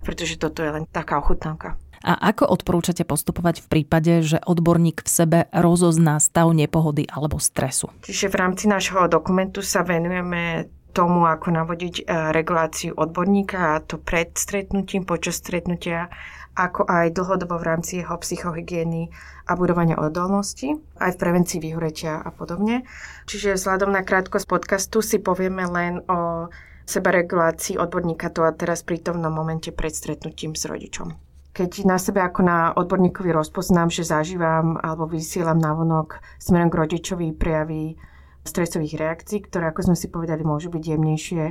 pretože 0.05 0.37
toto 0.37 0.61
je 0.61 0.69
len 0.69 0.85
taká 0.85 1.17
ochutnávka. 1.17 1.81
A 2.01 2.17
ako 2.33 2.49
odporúčate 2.49 3.05
postupovať 3.05 3.61
v 3.61 3.67
prípade, 3.69 4.25
že 4.25 4.41
odborník 4.41 5.05
v 5.05 5.09
sebe 5.09 5.39
rozozná 5.53 6.17
stav 6.17 6.49
nepohody 6.49 7.05
alebo 7.05 7.37
stresu? 7.37 7.93
Čiže 8.01 8.33
v 8.33 8.39
rámci 8.41 8.65
nášho 8.65 9.05
dokumentu 9.05 9.61
sa 9.61 9.85
venujeme 9.85 10.65
tomu, 10.91 11.25
ako 11.25 11.51
navodiť 11.51 11.95
e, 11.99 12.04
reguláciu 12.36 12.93
odborníka 12.95 13.75
a 13.75 13.82
to 13.82 13.97
pred 13.97 14.36
stretnutím, 14.36 15.08
počas 15.08 15.39
stretnutia, 15.39 16.12
ako 16.56 16.84
aj 16.84 17.15
dlhodobo 17.15 17.56
v 17.56 17.67
rámci 17.67 17.91
jeho 18.04 18.15
psychohygieny 18.19 19.08
a 19.47 19.56
budovania 19.56 19.95
odolnosti, 19.95 20.75
aj 20.99 21.15
v 21.15 21.21
prevencii 21.23 21.60
vyhoretia 21.63 22.19
a 22.19 22.30
podobne. 22.30 22.84
Čiže 23.25 23.56
vzhľadom 23.56 23.95
na 23.95 24.04
krátkosť 24.04 24.47
podcastu 24.47 24.99
si 24.99 25.17
povieme 25.23 25.63
len 25.65 26.04
o 26.12 26.51
sebaregulácii 26.84 27.80
odborníka 27.80 28.27
to 28.36 28.43
a 28.43 28.51
teraz 28.51 28.84
prítomnom 28.84 29.32
momente 29.32 29.71
pred 29.71 29.95
stretnutím 29.95 30.54
s 30.54 30.67
rodičom 30.67 31.15
keď 31.51 31.84
na 31.84 31.99
sebe 31.99 32.23
ako 32.23 32.41
na 32.47 32.71
odborníkovi 32.80 33.36
rozpoznám, 33.36 33.91
že 33.91 34.08
zažívam 34.08 34.80
alebo 34.80 35.04
vysielam 35.04 35.60
vonok 35.60 36.23
smerom 36.39 36.71
k 36.71 36.80
rodičovi 36.80 37.36
prejavy 37.36 37.99
stresových 38.41 38.97
reakcií, 38.97 39.45
ktoré, 39.45 39.69
ako 39.69 39.91
sme 39.91 39.97
si 39.97 40.08
povedali, 40.10 40.41
môžu 40.41 40.73
byť 40.73 40.84
jemnejšie 40.84 41.43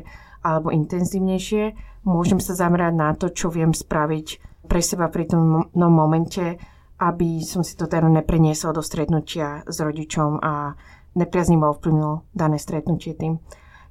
alebo 0.43 0.75
intenzívnejšie, 0.75 1.63
môžem 2.09 2.41
sa 2.43 2.57
zamerať 2.57 2.95
na 2.97 3.13
to, 3.15 3.31
čo 3.31 3.53
viem 3.53 3.71
spraviť 3.71 4.27
pre 4.67 4.81
seba 4.81 5.11
pri 5.11 5.31
tom 5.31 5.71
momente, 5.75 6.59
aby 7.01 7.41
som 7.41 7.65
si 7.65 7.77
to 7.77 7.89
teda 7.89 8.09
nepreniesol 8.09 8.77
do 8.77 8.85
stretnutia 8.85 9.65
s 9.65 9.77
rodičom 9.81 10.41
a 10.41 10.77
nepriaznivo 11.17 11.73
ovplyvnil 11.73 12.29
dané 12.37 12.57
stretnutie 12.61 13.17
tým. 13.17 13.41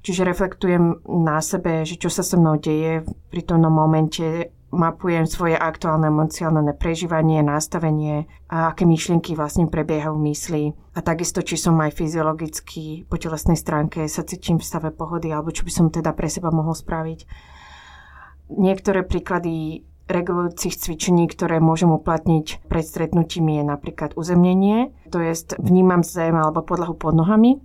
Čiže 0.00 0.24
reflektujem 0.24 1.04
na 1.04 1.44
sebe, 1.44 1.84
že 1.84 2.00
čo 2.00 2.08
sa 2.08 2.24
so 2.24 2.40
mnou 2.40 2.56
deje 2.56 3.04
pri 3.28 3.42
tom 3.44 3.60
momente, 3.68 4.48
mapujem 4.70 5.26
svoje 5.26 5.58
aktuálne 5.58 6.06
emocionálne 6.06 6.74
prežívanie, 6.78 7.42
nastavenie 7.42 8.30
a 8.46 8.70
aké 8.70 8.86
myšlienky 8.86 9.34
vlastne 9.34 9.66
prebiehajú 9.66 10.14
v 10.14 10.24
mysli. 10.30 10.62
A 10.94 11.02
takisto, 11.02 11.42
či 11.42 11.58
som 11.58 11.74
aj 11.82 11.94
fyziologicky 11.98 13.06
po 13.10 13.18
telesnej 13.18 13.58
stránke 13.58 14.06
sa 14.06 14.22
cítim 14.22 14.62
v 14.62 14.66
stave 14.66 14.94
pohody, 14.94 15.34
alebo 15.34 15.50
čo 15.50 15.66
by 15.66 15.72
som 15.74 15.86
teda 15.90 16.14
pre 16.14 16.30
seba 16.30 16.54
mohol 16.54 16.74
spraviť. 16.74 17.26
Niektoré 18.50 19.06
príklady 19.06 19.86
regulujúcich 20.10 20.74
cvičení, 20.74 21.30
ktoré 21.30 21.62
môžem 21.62 21.90
uplatniť 21.90 22.66
pred 22.66 22.82
stretnutím 22.82 23.46
je 23.58 23.62
napríklad 23.62 24.18
uzemnenie, 24.18 24.90
to 25.10 25.22
je 25.22 25.54
vnímam 25.62 26.02
zem 26.02 26.34
alebo 26.34 26.66
podlahu 26.66 26.98
pod 26.98 27.14
nohami 27.14 27.62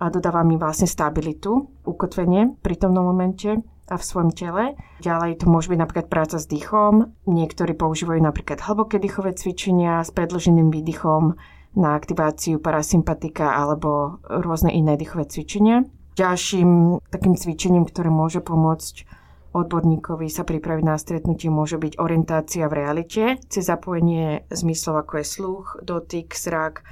a 0.00 0.08
dodáva 0.08 0.40
mi 0.42 0.56
vlastne 0.56 0.88
stabilitu, 0.88 1.68
ukotvenie 1.84 2.56
pri 2.64 2.74
tomto 2.80 3.04
momente 3.04 3.60
a 3.88 4.00
v 4.00 4.04
svojom 4.04 4.30
tele. 4.32 4.78
Ďalej 5.04 5.44
to 5.44 5.46
môže 5.50 5.68
byť 5.68 5.78
napríklad 5.78 6.06
práca 6.08 6.40
s 6.40 6.48
dýchom. 6.48 7.12
Niektorí 7.28 7.76
používajú 7.76 8.20
napríklad 8.20 8.64
hlboké 8.64 8.96
dýchové 8.96 9.36
cvičenia 9.36 10.00
s 10.00 10.10
predlženým 10.12 10.72
výdychom 10.72 11.36
na 11.74 11.98
aktiváciu 11.98 12.62
parasympatika 12.62 13.52
alebo 13.52 14.22
rôzne 14.24 14.72
iné 14.72 14.94
dýchové 14.96 15.28
cvičenia. 15.28 15.84
Ďalším 16.14 17.02
takým 17.10 17.34
cvičením, 17.34 17.84
ktoré 17.84 18.08
môže 18.08 18.38
pomôcť 18.38 19.24
odborníkovi 19.54 20.26
sa 20.30 20.42
pripraviť 20.42 20.84
na 20.86 20.98
stretnutie, 20.98 21.50
môže 21.50 21.78
byť 21.78 21.98
orientácia 21.98 22.66
v 22.66 22.76
realite, 22.78 23.22
cez 23.46 23.66
zapojenie 23.66 24.46
zmyslov 24.50 25.06
ako 25.06 25.22
je 25.22 25.26
sluch, 25.26 25.66
dotyk, 25.82 26.34
zrak, 26.34 26.82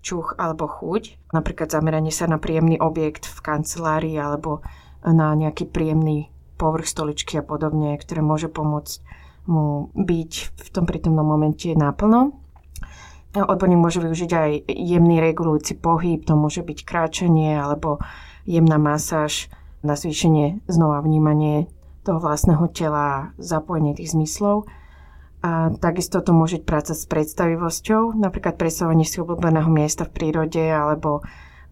čuch 0.00 0.36
alebo 0.40 0.68
chuť. 0.70 1.32
Napríklad 1.36 1.68
zameranie 1.68 2.14
sa 2.14 2.30
na 2.30 2.40
príjemný 2.40 2.80
objekt 2.80 3.28
v 3.28 3.38
kancelárii 3.44 4.16
alebo 4.16 4.64
na 5.02 5.34
nejaký 5.36 5.68
príjemný 5.68 6.32
povrch 6.56 6.88
stoličky 6.88 7.38
a 7.38 7.46
podobne, 7.46 7.94
ktoré 8.00 8.24
môže 8.24 8.48
pomôcť 8.48 9.04
mu 9.46 9.94
byť 9.94 10.32
v 10.58 10.68
tom 10.74 10.84
prítomnom 10.84 11.22
momente 11.22 11.70
naplno. 11.72 12.34
Odborník 13.36 13.78
môže 13.78 14.00
využiť 14.00 14.30
aj 14.32 14.50
jemný 14.72 15.20
regulujúci 15.20 15.76
pohyb, 15.76 16.24
to 16.24 16.34
môže 16.34 16.64
byť 16.64 16.78
kráčanie 16.88 17.52
alebo 17.60 18.00
jemná 18.48 18.80
masáž 18.80 19.52
na 19.84 19.92
zvýšenie 19.92 20.64
znova 20.66 21.04
vnímanie 21.04 21.68
toho 22.00 22.16
vlastného 22.16 22.64
tela, 22.72 23.36
zapojenie 23.36 23.92
tých 23.92 24.16
zmyslov. 24.16 24.64
A 25.44 25.68
takisto 25.78 26.24
to 26.24 26.32
môže 26.32 26.58
byť 26.58 26.64
práca 26.64 26.96
s 26.96 27.04
predstavivosťou, 27.06 28.16
napríklad 28.16 28.56
presovanie 28.56 29.04
si 29.04 29.20
obľúbeného 29.20 29.68
miesta 29.68 30.08
v 30.08 30.16
prírode 30.16 30.64
alebo 30.64 31.20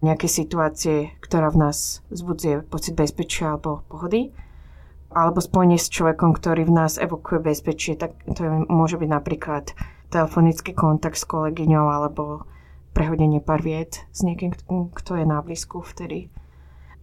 nejaké 0.05 0.29
situácie, 0.29 1.17
ktorá 1.17 1.49
v 1.49 1.65
nás 1.65 2.05
zbudzuje 2.13 2.61
pocit 2.69 2.93
bezpečia 2.93 3.57
alebo 3.57 3.81
pohody 3.89 4.31
alebo 5.15 5.39
spojenie 5.39 5.79
s 5.79 5.87
človekom, 5.87 6.35
ktorý 6.35 6.67
v 6.67 6.75
nás 6.75 6.99
evokuje 6.99 7.39
bezpečie, 7.39 7.95
tak 7.95 8.19
to 8.27 8.43
je, 8.43 8.51
môže 8.67 8.99
byť 8.99 9.09
napríklad 9.09 9.71
telefonický 10.11 10.75
kontakt 10.75 11.15
s 11.15 11.23
kolegyňou 11.23 11.87
alebo 11.87 12.43
prehodenie 12.91 13.39
pár 13.39 13.63
viet 13.63 14.03
s 14.11 14.27
niekým, 14.27 14.51
kto 14.91 15.11
je 15.15 15.25
na 15.25 15.39
blízku 15.39 15.79
vtedy. 15.79 16.27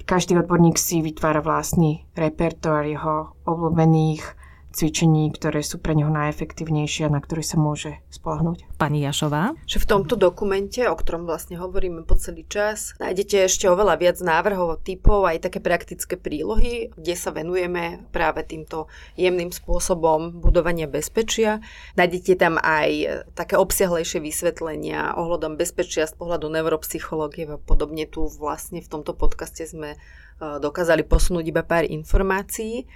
Každý 0.02 0.34
odborník 0.36 0.76
si 0.76 1.00
vytvára 1.00 1.40
vlastný 1.40 2.04
repertoár 2.12 2.84
jeho 2.84 3.32
obľúbených 3.48 4.41
cvičení, 4.72 5.28
ktoré 5.30 5.60
sú 5.60 5.78
pre 5.78 5.92
neho 5.92 6.08
najefektívnejšie 6.08 7.06
a 7.06 7.12
na 7.12 7.20
ktoré 7.20 7.44
sa 7.44 7.60
môže 7.60 8.00
spolahnúť. 8.08 8.64
Pani 8.80 9.04
Jašová? 9.04 9.54
Že 9.68 9.78
v 9.84 9.88
tomto 9.88 10.14
dokumente, 10.16 10.80
o 10.88 10.96
ktorom 10.96 11.28
vlastne 11.28 11.60
hovoríme 11.60 12.02
po 12.08 12.16
celý 12.16 12.48
čas, 12.48 12.96
nájdete 12.98 13.46
ešte 13.46 13.68
oveľa 13.68 14.00
viac 14.00 14.18
návrhov, 14.24 14.80
typov, 14.82 15.28
aj 15.28 15.46
také 15.46 15.60
praktické 15.60 16.16
prílohy, 16.16 16.90
kde 16.96 17.14
sa 17.14 17.30
venujeme 17.30 18.08
práve 18.10 18.42
týmto 18.48 18.88
jemným 19.14 19.52
spôsobom 19.52 20.40
budovania 20.40 20.88
bezpečia. 20.88 21.60
Nájdete 21.94 22.40
tam 22.40 22.56
aj 22.58 23.24
také 23.36 23.60
obsiahlejšie 23.60 24.24
vysvetlenia 24.24 25.14
ohľadom 25.14 25.60
bezpečia 25.60 26.08
z 26.08 26.16
pohľadu 26.16 26.48
neuropsychológie 26.48 27.44
a 27.46 27.60
podobne. 27.60 28.08
Tu 28.08 28.24
vlastne 28.40 28.80
v 28.80 28.88
tomto 28.88 29.12
podcaste 29.12 29.68
sme 29.68 29.94
eh, 29.94 29.98
dokázali 30.40 31.04
posunúť 31.04 31.44
iba 31.44 31.62
pár 31.62 31.84
informácií. 31.84 32.88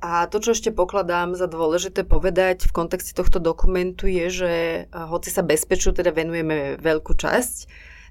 A 0.00 0.28
to, 0.28 0.44
čo 0.44 0.52
ešte 0.52 0.76
pokladám 0.76 1.32
za 1.32 1.48
dôležité 1.48 2.04
povedať 2.04 2.68
v 2.68 2.76
kontexte 2.76 3.16
tohto 3.16 3.40
dokumentu 3.40 4.04
je, 4.04 4.26
že 4.28 4.52
hoci 4.92 5.32
sa 5.32 5.40
bezpečiu 5.40 5.96
teda 5.96 6.12
venujeme 6.12 6.76
veľkú 6.76 7.16
časť, 7.16 7.56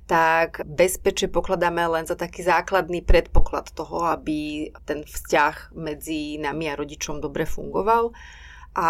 tak 0.06 0.66
bezpečie 0.66 1.30
pokladáme 1.30 1.82
len 1.90 2.06
za 2.06 2.14
taký 2.18 2.46
základný 2.46 3.02
predpoklad 3.02 3.74
toho, 3.74 4.06
aby 4.06 4.70
ten 4.86 5.06
vzťah 5.06 5.74
medzi 5.78 6.38
nami 6.38 6.70
a 6.70 6.78
rodičom 6.78 7.22
dobre 7.22 7.46
fungoval. 7.50 8.14
A 8.76 8.90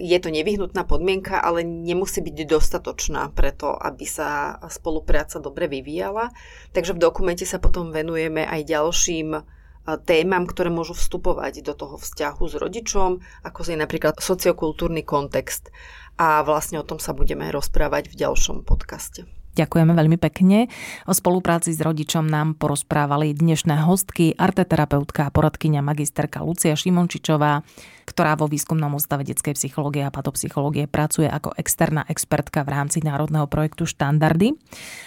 je 0.00 0.16
to 0.16 0.32
nevyhnutná 0.32 0.88
podmienka, 0.88 1.44
ale 1.44 1.60
nemusí 1.60 2.24
byť 2.24 2.48
dostatočná 2.48 3.28
preto, 3.36 3.68
aby 3.76 4.08
sa 4.08 4.56
spolupráca 4.72 5.36
dobre 5.36 5.68
vyvíjala. 5.68 6.32
Takže 6.72 6.96
v 6.96 7.02
dokumente 7.04 7.44
sa 7.44 7.60
potom 7.60 7.92
venujeme 7.92 8.48
aj 8.48 8.64
ďalším 8.64 9.59
témam, 9.98 10.46
ktoré 10.46 10.68
môžu 10.68 10.94
vstupovať 10.94 11.64
do 11.64 11.74
toho 11.74 11.96
vzťahu 11.98 12.44
s 12.46 12.54
rodičom, 12.54 13.10
ako 13.42 13.58
je 13.66 13.78
napríklad 13.80 14.20
sociokultúrny 14.20 15.02
kontext. 15.02 15.72
A 16.20 16.44
vlastne 16.44 16.78
o 16.78 16.86
tom 16.86 17.00
sa 17.00 17.16
budeme 17.16 17.48
rozprávať 17.48 18.12
v 18.12 18.18
ďalšom 18.28 18.68
podcaste. 18.68 19.39
Ďakujeme 19.60 19.92
veľmi 19.92 20.16
pekne. 20.16 20.72
O 21.04 21.12
spolupráci 21.12 21.76
s 21.76 21.84
rodičom 21.84 22.24
nám 22.24 22.56
porozprávali 22.56 23.36
dnešné 23.36 23.84
hostky, 23.84 24.32
arteterapeutka 24.32 25.28
a 25.28 25.32
poradkynia 25.34 25.84
magisterka 25.84 26.40
Lucia 26.40 26.72
Šimončičová, 26.72 27.60
ktorá 28.08 28.40
vo 28.40 28.48
výskumnom 28.48 28.96
ústave 28.96 29.28
detskej 29.28 29.60
psychológie 29.60 30.08
a 30.08 30.08
patopsychológie 30.08 30.88
pracuje 30.88 31.28
ako 31.28 31.52
externá 31.60 32.08
expertka 32.08 32.64
v 32.64 32.72
rámci 32.72 33.04
národného 33.04 33.44
projektu 33.52 33.84
Štandardy 33.84 34.56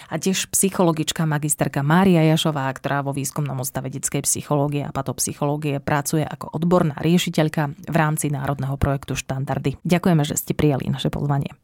a 0.06 0.22
tiež 0.22 0.54
psychologička 0.54 1.26
magisterka 1.26 1.82
Mária 1.82 2.22
Jašová, 2.22 2.70
ktorá 2.70 3.02
vo 3.02 3.10
výskumnom 3.10 3.58
ústave 3.58 3.90
detskej 3.90 4.22
psychológie 4.22 4.86
a 4.86 4.94
patopsychológie 4.94 5.82
pracuje 5.82 6.22
ako 6.22 6.54
odborná 6.54 6.94
riešiteľka 7.02 7.90
v 7.90 7.96
rámci 7.98 8.30
národného 8.30 8.78
projektu 8.78 9.18
Štandardy. 9.18 9.82
Ďakujeme, 9.82 10.22
že 10.22 10.38
ste 10.38 10.54
prijali 10.54 10.86
naše 10.86 11.10
pozvanie. 11.10 11.63